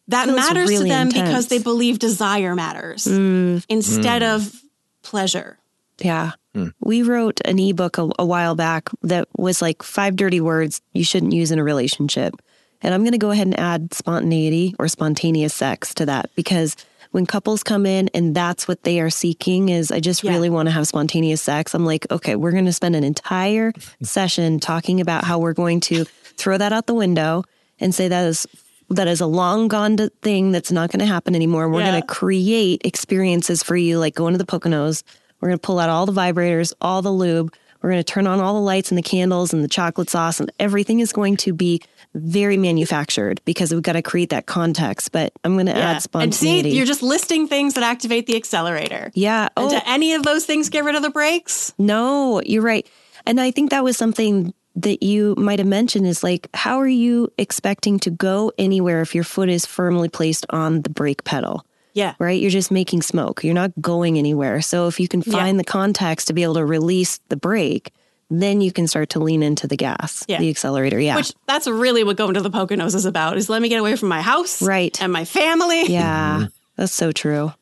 that 0.09 0.27
Feels 0.27 0.37
matters 0.37 0.69
really 0.69 0.89
to 0.91 0.95
them 0.95 1.07
intense. 1.09 1.29
because 1.29 1.49
they 1.49 1.59
believe 1.59 1.99
desire 1.99 2.55
matters 2.55 3.07
instead 3.07 4.23
of 4.23 4.63
pleasure. 5.03 5.59
Yeah. 5.99 6.33
Hmm. 6.55 6.69
We 6.81 7.03
wrote 7.03 7.41
an 7.45 7.59
ebook 7.59 7.99
a, 7.99 8.09
a 8.19 8.27
while 8.27 8.55
back 8.55 8.91
that 9.03 9.29
was 9.37 9.63
like 9.63 9.83
five 9.83 10.17
dirty 10.17 10.41
words 10.41 10.81
you 10.93 11.05
shouldn't 11.05 11.33
use 11.33 11.51
in 11.51 11.59
a 11.59 11.65
relationship. 11.65 12.35
And 12.83 12.93
I'm 12.93 13.03
going 13.03 13.13
to 13.13 13.19
go 13.19 13.31
ahead 13.31 13.47
and 13.47 13.59
add 13.59 13.95
spontaneity 13.95 14.75
or 14.79 14.89
spontaneous 14.89 15.55
sex 15.55 15.95
to 15.95 16.07
that 16.07 16.31
because 16.35 16.77
when 17.13 17.27
couples 17.27 17.63
come 17.63 17.87
in 17.87 18.09
and 18.15 18.35
that's 18.35 18.67
what 18.67 18.83
they 18.85 18.99
are 19.01 19.11
seeking 19.11 19.69
is 19.69 19.91
I 19.93 20.01
just 20.01 20.25
Yeah. 20.25 20.33
really 20.33 20.51
want 20.51 20.67
to 20.67 20.73
have 20.73 20.87
spontaneous 20.87 21.41
sex. 21.43 21.75
I'm 21.75 21.85
like, 21.87 22.07
okay, 22.11 22.37
we're 22.37 22.53
going 22.53 22.65
to 22.65 22.73
spend 22.73 22.97
an 22.97 23.05
entire 23.05 23.73
session 24.03 24.59
talking 24.61 25.01
about 25.01 25.25
how 25.25 25.39
we're 25.39 25.53
going 25.53 25.81
to 25.81 26.05
throw 26.37 26.59
that 26.59 26.73
out 26.73 26.87
the 26.87 26.95
window 26.95 27.45
and 27.81 27.95
say 27.95 28.09
that 28.09 28.27
is 28.27 28.47
that 28.91 29.09
is 29.09 29.21
a 29.23 29.27
long 29.27 29.69
gone 29.69 29.97
thing 30.21 30.53
that's 30.53 30.71
not 30.73 30.91
going 30.91 31.01
to 31.01 31.07
happen 31.07 31.35
anymore. 31.35 31.67
We're 31.69 31.81
Yeah. 31.81 31.93
going 31.93 32.03
to 32.03 32.07
create 32.07 32.83
experiences 32.85 33.63
for 33.63 33.75
you 33.77 33.99
like 33.99 34.15
going 34.15 34.35
to 34.35 34.39
the 34.39 34.45
Poconos. 34.45 35.03
We're 35.43 35.49
going 35.49 35.59
to 35.59 35.67
pull 35.67 35.79
out 35.81 35.91
all 35.91 36.07
the 36.07 36.13
vibrators, 36.13 36.73
all 36.81 37.03
the 37.03 37.11
lube. 37.13 37.53
We're 37.83 37.91
going 37.91 38.03
to 38.05 38.13
turn 38.13 38.29
on 38.29 38.39
all 38.39 38.55
the 38.55 38.61
lights 38.61 38.93
and 38.93 38.97
the 38.97 39.03
candles 39.03 39.53
and 39.53 39.65
the 39.65 39.69
chocolate 39.69 40.09
sauce 40.09 40.39
and 40.39 40.53
everything 40.61 41.01
is 41.01 41.13
going 41.13 41.37
to 41.39 41.53
be 41.53 41.83
very 42.15 42.57
manufactured 42.57 43.41
because 43.45 43.73
we've 43.75 43.83
got 43.83 43.95
to 43.95 44.03
create 44.03 44.31
that 44.31 44.47
context. 44.47 45.11
But 45.11 45.33
I'm 45.43 45.55
going 45.55 45.67
to 45.67 45.77
add 45.77 46.01
spontaneity. 46.01 46.59
And 46.59 46.65
see, 46.67 46.77
you're 46.77 46.87
just 46.87 47.03
listing 47.03 47.49
things 47.49 47.75
that 47.75 47.83
activate 47.83 48.27
the 48.29 48.37
accelerator. 48.37 49.11
yeah. 49.15 49.49
And 49.57 49.67
Oh, 49.67 49.71
do 49.71 49.81
any 49.85 50.15
of 50.15 50.23
those 50.23 50.47
things 50.47 50.69
get 50.69 50.85
rid 50.85 50.95
of 50.95 51.03
the 51.03 51.11
brakes? 51.11 51.75
No, 51.77 52.41
you're 52.47 52.63
right. 52.63 52.89
And 53.27 53.41
I 53.41 53.51
think 53.51 53.71
that 53.71 53.83
was 53.83 53.97
something 53.97 54.55
that 54.77 55.03
you 55.03 55.35
might 55.37 55.59
have 55.59 55.69
mentioned 55.69 56.07
is 56.07 56.23
like, 56.23 56.49
how 56.55 56.79
are 56.79 56.89
you 56.89 57.33
expecting 57.37 57.99
to 58.01 58.11
go 58.11 58.53
anywhere 58.59 59.03
if 59.03 59.15
your 59.15 59.25
foot 59.25 59.49
is 59.49 59.67
firmly 59.67 60.09
placed 60.09 60.47
on 60.51 60.83
the 60.83 60.89
brake 60.91 61.25
pedal? 61.25 61.67
Yeah. 61.95 62.15
Right? 62.19 62.41
You're 62.41 62.51
just 62.51 62.71
making 62.71 63.03
smoke. 63.03 63.45
You're 63.45 63.55
not 63.55 63.73
going 63.81 64.19
anywhere. 64.19 64.63
So 64.63 64.87
if 64.89 64.99
you 64.99 65.09
can 65.09 65.23
Yeah. 65.27 65.33
find 65.33 65.59
the 65.61 65.65
context 65.65 66.27
to 66.29 66.33
be 66.33 66.43
able 66.43 66.55
to 66.55 66.65
release 66.65 67.21
the 67.29 67.37
brake, 67.37 67.93
then 68.31 68.61
you 68.63 68.73
can 68.73 68.87
start 68.89 69.11
to 69.11 69.19
lean 69.19 69.43
into 69.43 69.67
the 69.67 69.77
gas, 69.77 70.25
Yeah. 70.27 70.39
the 70.39 70.49
accelerator. 70.49 70.99
Yeah. 70.99 71.17
Which 71.17 71.33
that's 71.47 71.67
really 71.69 72.03
what 72.03 72.17
going 72.17 72.35
to 72.35 72.41
the 72.41 72.51
Poconos 72.51 72.95
is 72.95 73.05
about 73.05 73.37
is 73.37 73.51
let 73.51 73.61
me 73.61 73.69
get 73.69 73.79
away 73.79 73.95
from 73.97 74.09
my 74.09 74.23
house 74.23 74.63
Right. 74.63 75.01
and 75.03 75.13
my 75.13 75.25
family. 75.27 75.85
yeah. 75.87 76.47
That's 76.77 76.95
so 76.95 77.13
true. 77.13 77.53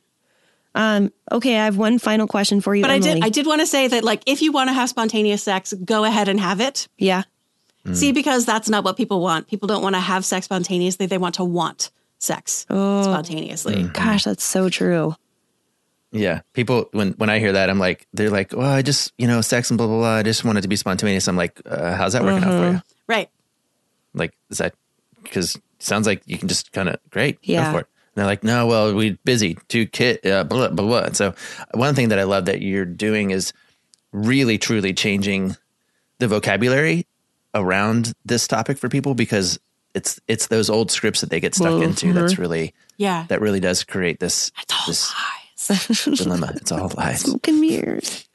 Um, 0.77 1.13
okay, 1.33 1.59
I 1.59 1.65
have 1.65 1.77
one 1.77 1.99
final 1.99 2.29
question 2.29 2.61
for 2.61 2.75
you. 2.77 2.83
But 2.83 2.93
I 2.93 3.01
did 3.01 3.25
I 3.25 3.29
did 3.29 3.45
want 3.47 3.61
to 3.61 3.67
say 3.67 3.89
that 3.89 4.05
like 4.05 4.23
if 4.27 4.41
you 4.43 4.53
want 4.53 4.69
to 4.71 4.73
have 4.75 4.89
spontaneous 4.89 5.43
sex, 5.43 5.73
go 5.85 6.05
ahead 6.05 6.29
and 6.29 6.39
have 6.39 6.61
it. 6.61 6.87
yeah. 6.97 7.25
See, 7.95 8.13
because 8.13 8.45
that's 8.45 8.69
not 8.69 8.85
what 8.85 8.97
people 8.99 9.21
want. 9.23 9.49
People 9.49 9.67
don't 9.67 9.83
want 9.83 9.95
to 9.97 10.01
have 10.01 10.25
sex 10.25 10.45
spontaneously. 10.45 11.07
They 11.07 11.17
want 11.19 11.37
to 11.37 11.45
want 11.45 11.91
sex 12.21 12.67
Oh. 12.71 13.03
spontaneously. 13.03 13.83
Gosh, 13.93 14.23
that's 14.25 14.45
so 14.45 14.69
true. 14.69 15.17
Yeah. 16.13 16.41
People, 16.53 16.89
when, 16.93 17.13
when 17.13 17.31
I 17.31 17.39
hear 17.41 17.53
that, 17.53 17.69
I'm 17.71 17.79
like, 17.79 18.07
they're 18.13 18.31
like, 18.31 18.53
well, 18.53 18.71
I 18.71 18.83
just, 18.83 19.13
you 19.19 19.27
know, 19.27 19.41
sex 19.41 19.71
and 19.71 19.79
blah, 19.79 19.87
blah, 19.89 19.97
blah. 19.99 20.15
I 20.17 20.23
just 20.23 20.45
want 20.45 20.59
it 20.59 20.63
to 20.63 20.69
be 20.69 20.77
spontaneous. 20.77 21.27
I'm 21.29 21.37
like, 21.37 21.61
uh, 21.67 21.95
how's 21.97 22.13
that 22.13 22.23
working 22.23 22.45
out 22.45 22.51
for 22.53 22.71
you? 22.73 22.83
Right. 23.09 23.29
Like, 24.15 24.35
is 24.51 24.59
that 24.59 24.75
because 25.23 25.59
sounds 25.79 26.07
like 26.07 26.23
you 26.27 26.37
can 26.39 26.49
just 26.49 26.73
kind 26.73 26.89
of, 26.89 26.99
great, 27.11 27.39
Yeah. 27.43 27.67
go 27.67 27.73
for 27.73 27.81
it. 27.81 27.87
And 28.15 28.23
they're 28.23 28.27
like, 28.27 28.43
no, 28.45 28.67
well, 28.67 28.93
we 28.95 29.19
busy, 29.25 29.57
two 29.69 29.87
kid, 29.87 30.27
uh, 30.27 30.43
blah, 30.45 30.69
blah, 30.69 30.85
blah. 30.87 30.99
And 31.05 31.17
so 31.17 31.33
one 31.75 31.95
thing 31.95 32.09
that 32.09 32.19
I 32.19 32.25
love 32.25 32.47
that 32.47 32.61
you're 32.61 32.85
doing 32.85 33.31
is 33.31 33.53
really, 34.13 34.59
truly 34.59 34.93
changing 34.93 35.57
the 36.19 36.27
vocabulary 36.27 37.07
around 37.55 38.13
this 38.25 38.49
topic 38.49 38.79
for 38.79 38.89
people 38.89 39.15
because 39.15 39.61
it's, 39.95 40.21
it's 40.29 40.47
those 40.49 40.71
old 40.71 40.91
scripts 40.91 41.21
that 41.21 41.31
they 41.31 41.41
get 41.41 41.55
stuck 41.55 41.83
into. 41.83 42.13
That's 42.13 42.35
uh-huh. 42.35 42.43
really, 42.43 42.75
Yeah. 42.97 43.27
that 43.29 43.41
really 43.41 43.61
does 43.61 43.85
create 43.85 44.21
this, 44.21 44.53
It's 44.63 44.73
all 44.73 44.87
this 44.87 45.13
lies. 45.13 46.17
dilemma. 46.25 46.53
It's 46.57 46.73
all 46.73 46.93
lies. 46.97 47.21
Smoke 47.21 47.49
and 47.49 47.61
mirrors. 47.61 48.29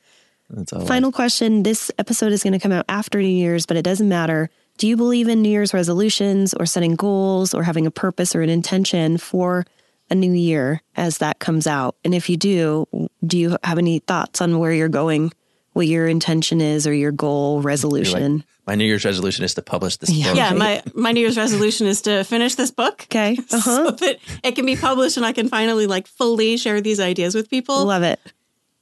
It's 0.57 0.73
all 0.73 0.79
lies. 0.79 0.87
Final 0.87 1.11
question. 1.11 1.63
This 1.63 1.91
episode 1.97 2.31
is 2.31 2.43
going 2.43 2.53
to 2.53 2.59
come 2.59 2.71
out 2.71 2.85
after 2.87 3.21
New 3.21 3.27
Year's, 3.27 3.65
but 3.65 3.77
it 3.77 3.83
doesn't 3.83 4.09
matter. 4.09 4.49
Do 4.77 4.87
you 4.87 4.97
believe 4.97 5.29
in 5.29 5.41
New 5.41 5.49
Year's 5.49 5.73
resolutions 5.73 6.53
or 6.53 6.65
setting 6.65 6.95
goals 6.95 7.53
or 7.53 7.63
having 7.63 7.85
a 7.87 7.91
purpose 7.91 8.35
or 8.35 8.41
an 8.41 8.49
intention 8.49 9.17
for 9.17 9.65
a 10.09 10.15
new 10.15 10.33
year 10.33 10.81
as 10.95 11.19
that 11.19 11.39
comes 11.39 11.65
out? 11.65 11.95
And 12.03 12.13
if 12.13 12.29
you 12.29 12.35
do, 12.35 12.85
do 13.25 13.37
you 13.37 13.57
have 13.63 13.77
any 13.77 13.99
thoughts 13.99 14.41
on 14.41 14.59
where 14.59 14.73
you're 14.73 14.89
going, 14.89 15.31
what 15.75 15.87
your 15.87 16.07
intention 16.07 16.61
is 16.61 16.87
or 16.87 16.93
your 16.93 17.11
goal 17.11 17.61
resolution? 17.61 18.37
Like, 18.37 18.45
my 18.65 18.75
New 18.75 18.85
Year's 18.85 19.03
resolution 19.03 19.43
is 19.43 19.55
to 19.55 19.61
publish 19.61 19.97
this 19.97 20.09
yeah, 20.09 20.27
book. 20.27 20.37
Yeah, 20.37 20.53
my, 20.53 20.81
my 20.93 21.11
New 21.11 21.19
Year's 21.19 21.35
resolution 21.35 21.85
is 21.85 22.01
to 22.03 22.23
finish 22.23 22.55
this 22.55 22.71
book. 22.71 23.03
Okay. 23.03 23.37
Uh-huh. 23.51 23.59
So 23.59 23.91
that 23.91 24.17
it 24.43 24.55
can 24.55 24.65
be 24.65 24.77
published 24.77 25.17
and 25.17 25.25
I 25.25 25.33
can 25.33 25.49
finally 25.49 25.85
like 25.85 26.07
fully 26.07 26.55
share 26.55 26.79
these 26.79 26.99
ideas 26.99 27.35
with 27.35 27.49
people. 27.49 27.85
Love 27.85 28.03
it. 28.03 28.19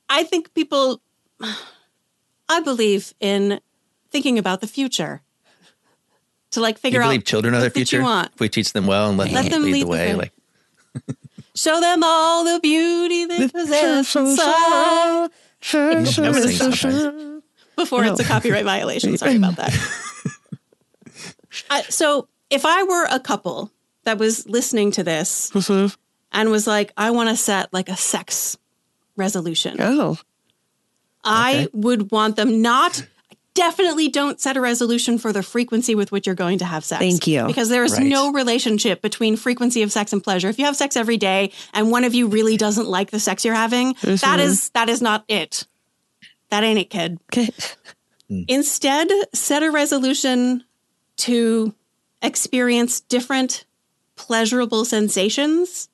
I 0.08 0.24
think 0.24 0.54
people, 0.54 1.02
I 2.50 2.60
believe 2.62 3.14
in 3.20 3.60
thinking 4.12 4.38
about 4.38 4.62
the 4.62 4.68
future. 4.68 5.22
To 6.52 6.62
like 6.62 6.78
figure 6.78 7.00
you 7.00 7.06
believe 7.08 7.22
out 7.22 7.26
children 7.26 7.56
are 7.56 7.62
their 7.62 7.72
future. 7.72 8.02
If 8.02 8.40
we 8.40 8.50
teach 8.50 8.74
them 8.74 8.86
well 8.86 9.10
and 9.10 9.18
let, 9.18 9.32
let 9.32 9.50
them, 9.50 9.64
lead, 9.64 9.74
lead 9.74 9.84
the 9.84 9.88
way, 9.88 10.12
the 10.12 10.18
way. 10.18 10.32
like 11.08 11.18
show 11.56 11.80
them 11.82 12.04
all 12.04 12.44
the 12.44 12.60
beauty 12.60 13.26
they 13.26 13.48
possess 13.48 14.16
inside. 14.16 15.30
Before 17.76 18.06
it's 18.06 18.20
a 18.20 18.24
copyright 18.24 18.66
violation. 18.66 19.18
Sorry 19.18 19.38
about 19.38 19.56
that. 19.56 19.72
so 21.90 22.28
if 22.50 22.66
I 22.66 22.84
were 22.84 23.06
a 23.10 23.20
couple 23.20 23.72
that 24.04 24.18
was 24.18 24.48
listening 24.48 24.92
to 24.92 25.04
this 25.04 25.50
mm-hmm. 25.52 25.94
and 26.32 26.52
was 26.52 26.68
like, 26.68 26.92
I 26.98 27.12
want 27.12 27.30
to 27.30 27.38
set 27.38 27.74
like 27.74 27.90
a 27.90 27.96
sex 27.96 28.58
resolution. 29.16 29.78
Oh. 29.80 30.18
I 31.24 31.54
okay. 31.54 31.68
would 31.74 32.12
want 32.12 32.36
them 32.36 32.62
not 32.62 33.06
definitely 33.54 34.10
don't 34.10 34.40
set 34.40 34.58
a 34.58 34.62
resolution 34.62 35.18
for 35.18 35.32
the 35.32 35.44
frequency 35.44 35.96
with 35.96 36.12
which 36.12 36.26
you're 36.26 36.36
going 36.36 36.58
to 36.60 36.66
have 36.66 36.84
sex. 36.84 37.00
Thank 37.00 37.28
you. 37.28 37.46
Because 37.46 37.70
there 37.70 37.84
is 37.84 37.94
right. 37.94 38.06
no 38.06 38.32
relationship 38.32 39.02
between 39.02 39.36
frequency 39.36 39.84
of 39.84 39.92
sex 39.92 40.14
and 40.14 40.24
pleasure. 40.24 40.50
If 40.50 40.60
you 40.60 40.66
have 40.66 40.76
sex 40.76 40.96
every 40.98 41.18
day 41.18 41.52
and 41.74 41.92
one 41.92 42.04
of 42.04 42.14
you 42.14 42.28
really 42.28 42.58
doesn't 42.58 42.88
like 42.88 43.12
the 43.12 43.20
sex 43.20 43.46
you're 43.46 43.54
having, 43.54 43.94
mm-hmm. 43.96 44.16
that 44.16 44.40
is 44.40 44.70
that 44.72 44.90
is 44.90 45.02
not 45.02 45.24
it. 45.28 45.68
That 46.50 46.64
ain't 46.64 46.80
it, 46.80 46.90
kid. 46.90 47.20
Okay. 47.32 47.50
Hmm. 48.30 48.44
Instead, 48.48 49.10
set 49.34 49.64
a 49.64 49.72
resolution 49.72 50.64
to 51.18 51.74
experience 52.22 53.02
different 53.02 53.66
pleasurable 54.16 54.86
sensations 54.86 55.90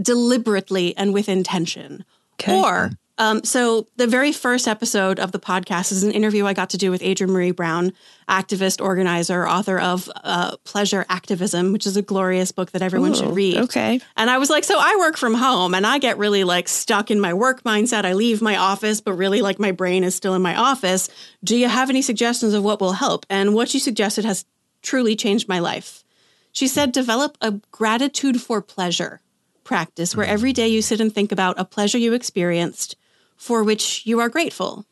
deliberately 0.00 0.96
and 0.96 1.12
with 1.12 1.28
intention. 1.28 2.04
Okay. 2.34 2.58
Or 2.58 2.90
um, 3.20 3.44
so 3.44 3.86
the 3.96 4.06
very 4.06 4.32
first 4.32 4.66
episode 4.66 5.20
of 5.20 5.30
the 5.30 5.38
podcast 5.38 5.92
is 5.92 6.02
an 6.02 6.10
interview 6.10 6.46
I 6.46 6.54
got 6.54 6.70
to 6.70 6.78
do 6.78 6.90
with 6.90 7.02
Adrienne 7.02 7.34
Maree 7.34 7.54
Brown, 7.54 7.92
activist, 8.30 8.82
organizer, 8.82 9.46
author 9.46 9.78
of 9.78 10.10
uh, 10.24 10.56
Pleasure 10.64 11.04
Activism, 11.10 11.72
which 11.74 11.86
is 11.86 11.98
a 11.98 12.02
glorious 12.02 12.50
book 12.50 12.70
that 12.70 12.80
everyone 12.80 13.10
Ooh, 13.10 13.16
should 13.16 13.34
read. 13.34 13.58
Okay. 13.58 14.00
And 14.16 14.30
I 14.30 14.38
was 14.38 14.48
like, 14.48 14.64
so 14.64 14.78
I 14.78 14.96
work 14.98 15.18
from 15.18 15.34
home 15.34 15.74
and 15.74 15.86
I 15.86 15.98
get 15.98 16.16
really 16.16 16.44
like 16.44 16.66
stuck 16.66 17.10
in 17.10 17.20
my 17.20 17.34
work 17.34 17.62
mindset. 17.62 18.06
I 18.06 18.14
leave 18.14 18.40
my 18.40 18.56
office, 18.56 19.02
but 19.02 19.12
really 19.12 19.42
like 19.42 19.58
my 19.58 19.72
brain 19.72 20.02
is 20.02 20.14
still 20.14 20.34
in 20.34 20.40
my 20.40 20.56
office. 20.56 21.10
Do 21.44 21.58
you 21.58 21.68
have 21.68 21.90
any 21.90 22.00
suggestions 22.00 22.54
of 22.54 22.64
what 22.64 22.80
will 22.80 22.92
help? 22.92 23.26
And 23.28 23.52
what 23.52 23.74
you 23.74 23.80
suggested 23.80 24.24
has 24.24 24.46
truly 24.80 25.14
changed 25.14 25.46
my 25.46 25.58
life. 25.58 26.04
She 26.52 26.68
said, 26.68 26.90
develop 26.90 27.36
a 27.42 27.60
gratitude 27.70 28.40
for 28.40 28.62
pleasure 28.62 29.20
practice 29.62 30.16
where 30.16 30.26
every 30.26 30.54
day 30.54 30.68
you 30.68 30.80
sit 30.80 31.02
and 31.02 31.14
think 31.14 31.32
about 31.32 31.60
a 31.60 31.66
pleasure 31.66 31.98
you 31.98 32.14
experienced 32.14 32.96
for 33.40 33.64
which 33.64 34.06
you 34.06 34.20
are 34.20 34.28
grateful. 34.28 34.84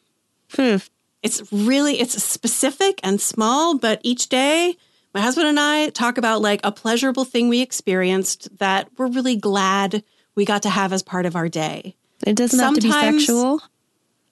Hmm. 0.55 0.77
It's 1.23 1.53
really 1.53 2.01
it's 2.01 2.21
specific 2.23 2.99
and 3.03 3.21
small, 3.21 3.77
but 3.77 4.01
each 4.03 4.29
day 4.29 4.77
my 5.15 5.21
husband 5.21 5.49
and 5.49 5.61
I 5.61 5.91
talk 5.91 6.17
about 6.17 6.41
like 6.41 6.61
a 6.65 6.73
pleasurable 6.73 7.25
thing 7.25 7.49
we 7.49 7.61
experienced 7.61 8.59
that 8.59 8.89
we're 8.97 9.09
really 9.09 9.37
glad 9.37 10.03
we 10.35 10.47
got 10.47 10.63
to 10.63 10.71
have 10.71 10.93
as 10.93 11.03
part 11.03 11.27
of 11.27 11.37
our 11.37 11.49
day. 11.49 11.95
It 12.27 12.37
doesn't 12.37 12.59
Sometimes, 12.59 12.85
have 12.85 13.05
to 13.05 13.11
be 13.13 13.19
sexual. 13.21 13.61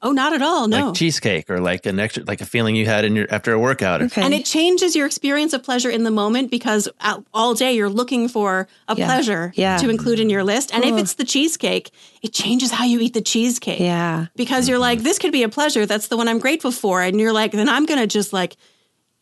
Oh, 0.07 0.13
not 0.13 0.33
at 0.33 0.41
all. 0.41 0.69
No. 0.69 0.87
Like 0.87 0.95
cheesecake 0.95 1.51
or 1.51 1.59
like 1.59 1.85
an 1.85 1.99
extra, 1.99 2.23
like 2.23 2.41
a 2.41 2.47
feeling 2.47 2.77
you 2.77 2.87
had 2.87 3.05
in 3.05 3.17
your 3.17 3.27
after 3.29 3.53
a 3.53 3.59
workout. 3.59 4.03
Okay. 4.03 4.23
And 4.23 4.33
it 4.33 4.45
changes 4.45 4.95
your 4.95 5.05
experience 5.05 5.53
of 5.53 5.65
pleasure 5.65 5.91
in 5.91 6.05
the 6.05 6.13
moment 6.13 6.49
because 6.49 6.89
all 7.35 7.55
day 7.55 7.73
you're 7.73 7.89
looking 7.89 8.29
for 8.29 8.69
a 8.87 8.95
yeah. 8.97 9.05
pleasure 9.05 9.53
yeah. 9.57 9.79
to 9.79 9.91
include 9.91 10.21
in 10.21 10.31
your 10.31 10.45
list. 10.45 10.73
And 10.73 10.85
if 10.85 10.97
it's 10.97 11.15
the 11.15 11.25
cheesecake, 11.25 11.91
it 12.23 12.33
changes 12.33 12.71
how 12.71 12.85
you 12.85 13.01
eat 13.01 13.15
the 13.15 13.21
cheesecake. 13.21 13.81
Yeah. 13.81 14.27
Because 14.37 14.69
you're 14.69 14.79
like, 14.79 15.01
this 15.01 15.19
could 15.19 15.33
be 15.33 15.43
a 15.43 15.49
pleasure. 15.49 15.87
That's 15.87 16.07
the 16.07 16.17
one 16.17 16.29
I'm 16.29 16.39
grateful 16.39 16.71
for. 16.71 17.03
And 17.03 17.19
you're 17.19 17.33
like, 17.33 17.51
then 17.51 17.69
I'm 17.69 17.85
going 17.85 17.99
to 17.99 18.07
just 18.07 18.33
like 18.33 18.57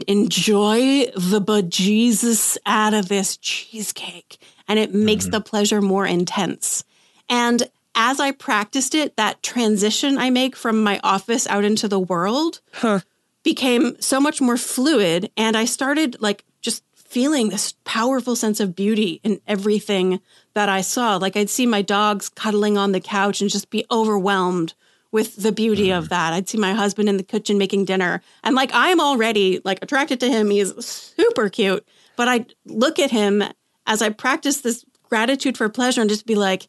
enjoy 0.07 1.07
the 1.17 1.41
bejesus 1.41 2.59
out 2.67 2.93
of 2.93 3.09
this 3.09 3.39
cheesecake. 3.39 4.37
And 4.69 4.79
it 4.79 4.93
makes 4.93 5.25
mm-hmm. 5.25 5.31
the 5.31 5.41
pleasure 5.41 5.81
more 5.81 6.05
intense. 6.05 6.85
And 7.31 7.71
as 7.95 8.21
I 8.21 8.31
practiced 8.33 8.95
it, 8.95 9.17
that 9.17 9.43
transition 9.43 10.19
I 10.19 10.31
make 10.31 10.57
from 10.57 10.83
my 10.83 11.01
office 11.03 11.47
out 11.47 11.65
into 11.65 11.89
the 11.89 12.01
world 12.01 12.61
huh. 12.73 13.01
became 13.43 14.01
so 14.01 14.21
much 14.21 14.41
more 14.41 14.57
fluid. 14.57 15.31
And 15.37 15.57
I 15.57 15.65
started 15.65 16.21
like 16.21 16.45
just 16.61 16.83
feeling 16.95 17.49
this 17.49 17.75
powerful 17.85 18.35
sense 18.35 18.61
of 18.61 18.75
beauty 18.75 19.21
in 19.23 19.41
everything 19.47 20.21
that 20.55 20.69
I 20.69 20.81
saw. 20.81 21.17
Like 21.17 21.37
I'd 21.37 21.51
see 21.51 21.67
my 21.67 21.83
dogs 21.83 22.29
cuddling 22.29 22.77
on 22.77 22.93
the 22.93 23.01
couch 23.01 23.41
and 23.41 23.51
just 23.51 23.71
be 23.71 23.85
overwhelmed 23.91 24.75
with 25.13 25.37
the 25.37 25.53
beauty 25.53 25.89
mm. 25.89 25.99
of 25.99 26.09
that. 26.09 26.33
I'd 26.33 26.49
see 26.49 26.59
my 26.59 26.73
husband 26.75 27.09
in 27.09 27.17
the 27.17 27.23
kitchen 27.23 27.57
making 27.57 27.85
dinner. 27.85 28.21
And 28.43 28.57
like 28.57 28.71
I'm 28.75 29.01
already 29.01 29.61
like 29.65 29.79
attracted 29.81 30.19
to 30.21 30.29
him. 30.29 30.51
He's 30.51 30.75
super 30.85 31.49
cute. 31.49 31.87
But 32.17 32.29
I 32.29 32.47
look 32.65 32.99
at 32.99 33.13
him 33.13 33.45
as 33.87 34.03
I 34.03 34.09
practice 34.09 34.63
this 34.63 34.85
gratitude 35.09 35.57
for 35.57 35.69
pleasure 35.69 36.01
and 36.01 36.11
just 36.11 36.27
be 36.27 36.35
like, 36.35 36.69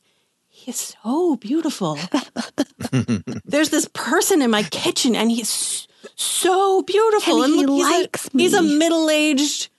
he's 0.66 0.96
so 1.04 1.36
beautiful. 1.36 2.00
There's 3.46 3.70
this 3.70 3.88
person 3.94 4.42
in 4.42 4.50
my 4.50 4.64
kitchen 4.64 5.16
and 5.16 5.30
he's 5.30 5.88
so 6.16 6.82
beautiful. 6.82 7.44
And, 7.44 7.54
and 7.54 7.60
he 7.60 7.66
look, 7.68 7.92
likes 7.92 8.30
he's 8.34 8.54
a, 8.54 8.62
me. 8.62 8.70
He's 8.70 8.76
a 8.76 8.78
middle-aged 8.80 9.70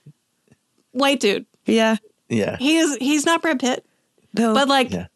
white 0.92 1.18
dude. 1.18 1.46
Yeah. 1.64 1.96
Yeah. 2.28 2.56
He 2.58 2.76
is 2.76 2.96
he's 2.96 3.26
not 3.26 3.42
Brad 3.42 3.58
Pitt. 3.58 3.84
No. 4.32 4.54
But 4.54 4.68
like 4.68 4.92
yeah. 4.92 5.06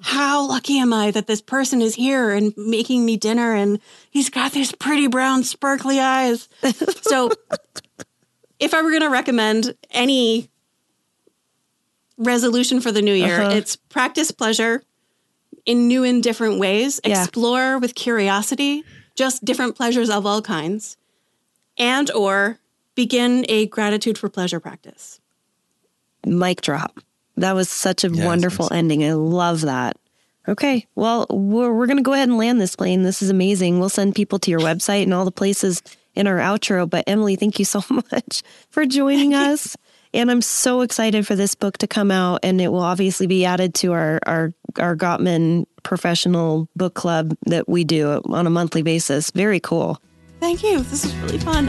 how 0.00 0.48
lucky 0.48 0.78
am 0.78 0.94
I 0.94 1.10
that 1.10 1.26
this 1.26 1.42
person 1.42 1.82
is 1.82 1.94
here 1.94 2.30
and 2.30 2.54
making 2.56 3.04
me 3.04 3.18
dinner 3.18 3.54
and 3.54 3.78
he's 4.10 4.30
got 4.30 4.52
these 4.52 4.72
pretty 4.72 5.08
brown 5.08 5.44
sparkly 5.44 6.00
eyes. 6.00 6.48
so 7.02 7.30
if 8.58 8.72
I 8.72 8.80
were 8.80 8.90
going 8.90 9.02
to 9.02 9.10
recommend 9.10 9.74
any 9.90 10.48
resolution 12.18 12.80
for 12.80 12.92
the 12.92 13.02
new 13.02 13.14
year. 13.14 13.40
Uh-huh. 13.40 13.56
It's 13.56 13.76
practice 13.76 14.30
pleasure 14.30 14.82
in 15.64 15.88
new 15.88 16.04
and 16.04 16.22
different 16.22 16.58
ways, 16.58 17.00
yeah. 17.04 17.22
explore 17.22 17.78
with 17.78 17.94
curiosity 17.94 18.84
just 19.18 19.44
different 19.44 19.74
pleasures 19.76 20.08
of 20.08 20.24
all 20.24 20.40
kinds, 20.40 20.96
and 21.76 22.08
or 22.12 22.58
begin 22.94 23.44
a 23.48 23.66
gratitude 23.66 24.16
for 24.16 24.28
pleasure 24.28 24.60
practice. 24.60 25.20
Mic 26.24 26.60
drop. 26.60 27.00
That 27.36 27.54
was 27.54 27.68
such 27.68 28.04
a 28.04 28.10
wonderful 28.10 28.72
ending. 28.72 29.04
I 29.04 29.12
love 29.12 29.62
that. 29.62 29.96
Okay. 30.46 30.86
Well, 30.94 31.26
we're, 31.30 31.72
we're 31.72 31.86
going 31.86 31.98
to 31.98 32.02
go 32.02 32.12
ahead 32.12 32.28
and 32.28 32.38
land 32.38 32.60
this 32.60 32.74
plane. 32.74 33.02
This 33.02 33.20
is 33.20 33.28
amazing. 33.28 33.80
We'll 33.80 33.88
send 33.88 34.14
people 34.14 34.38
to 34.40 34.50
your 34.50 34.60
website 34.60 35.02
and 35.02 35.12
all 35.12 35.24
the 35.24 35.30
places 35.30 35.82
in 36.14 36.26
our 36.26 36.38
outro. 36.38 36.88
But 36.88 37.04
Emily, 37.06 37.36
thank 37.36 37.58
you 37.58 37.64
so 37.64 37.82
much 37.90 38.42
for 38.70 38.86
joining 38.86 39.34
us. 39.34 39.76
And 40.18 40.32
I'm 40.32 40.42
so 40.42 40.80
excited 40.80 41.28
for 41.28 41.36
this 41.36 41.54
book 41.54 41.78
to 41.78 41.86
come 41.86 42.10
out, 42.10 42.40
and 42.42 42.60
it 42.60 42.72
will 42.72 42.82
obviously 42.82 43.28
be 43.28 43.44
added 43.44 43.72
to 43.76 43.92
our 43.92 44.18
our 44.26 44.52
our 44.76 44.96
Gottman 44.96 45.66
professional 45.84 46.68
book 46.74 46.94
club 46.94 47.36
that 47.46 47.68
we 47.68 47.84
do 47.84 48.20
on 48.24 48.44
a 48.44 48.50
monthly 48.50 48.82
basis. 48.82 49.30
Very 49.30 49.60
cool. 49.60 50.02
Thank 50.40 50.64
you. 50.64 50.80
This 50.82 51.04
is 51.04 51.14
really 51.18 51.38
fun. 51.38 51.68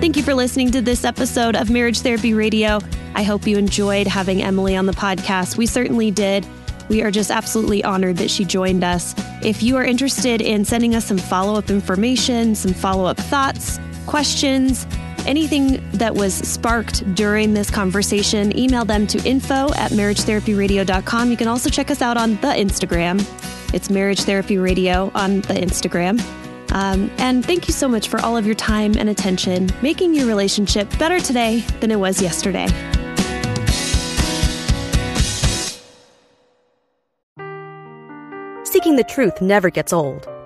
Thank 0.00 0.16
you 0.16 0.22
for 0.22 0.32
listening 0.32 0.70
to 0.70 0.80
this 0.80 1.04
episode 1.04 1.54
of 1.54 1.68
Marriage 1.68 2.00
Therapy 2.00 2.32
Radio. 2.32 2.78
I 3.14 3.24
hope 3.24 3.46
you 3.46 3.58
enjoyed 3.58 4.06
having 4.06 4.42
Emily 4.42 4.74
on 4.74 4.86
the 4.86 4.94
podcast. 4.94 5.58
We 5.58 5.66
certainly 5.66 6.10
did. 6.10 6.46
We 6.88 7.02
are 7.02 7.10
just 7.10 7.30
absolutely 7.30 7.84
honored 7.84 8.16
that 8.16 8.30
she 8.30 8.46
joined 8.46 8.84
us. 8.84 9.14
If 9.44 9.62
you 9.62 9.76
are 9.76 9.84
interested 9.84 10.40
in 10.40 10.64
sending 10.64 10.94
us 10.94 11.04
some 11.04 11.18
follow 11.18 11.58
up 11.58 11.68
information, 11.68 12.54
some 12.54 12.72
follow 12.72 13.04
up 13.04 13.18
thoughts, 13.18 13.78
questions, 14.06 14.86
anything 15.26 15.82
that 15.92 16.14
was 16.14 16.34
sparked 16.34 17.14
during 17.14 17.54
this 17.54 17.70
conversation, 17.70 18.56
email 18.56 18.84
them 18.84 19.06
to 19.08 19.18
info 19.28 19.72
at 19.74 19.92
marriagetherapyradio.com. 19.92 21.30
You 21.30 21.36
can 21.36 21.48
also 21.48 21.70
check 21.70 21.90
us 21.90 22.02
out 22.02 22.16
on 22.16 22.32
the 22.36 22.48
Instagram. 22.48 23.20
It's 23.74 23.90
Marriage 23.90 24.22
Therapy 24.22 24.58
Radio 24.58 25.10
on 25.14 25.40
the 25.42 25.54
Instagram. 25.54 26.20
Um, 26.72 27.10
and 27.18 27.44
thank 27.44 27.68
you 27.68 27.74
so 27.74 27.86
much 27.86 28.08
for 28.08 28.20
all 28.20 28.36
of 28.36 28.46
your 28.46 28.54
time 28.54 28.94
and 28.98 29.08
attention, 29.08 29.68
making 29.82 30.14
your 30.14 30.26
relationship 30.26 30.88
better 30.98 31.20
today 31.20 31.60
than 31.80 31.90
it 31.90 31.98
was 31.98 32.22
yesterday. 32.22 32.66
Seeking 38.64 38.96
the 38.96 39.04
truth 39.06 39.42
never 39.42 39.68
gets 39.68 39.92
old. 39.92 40.26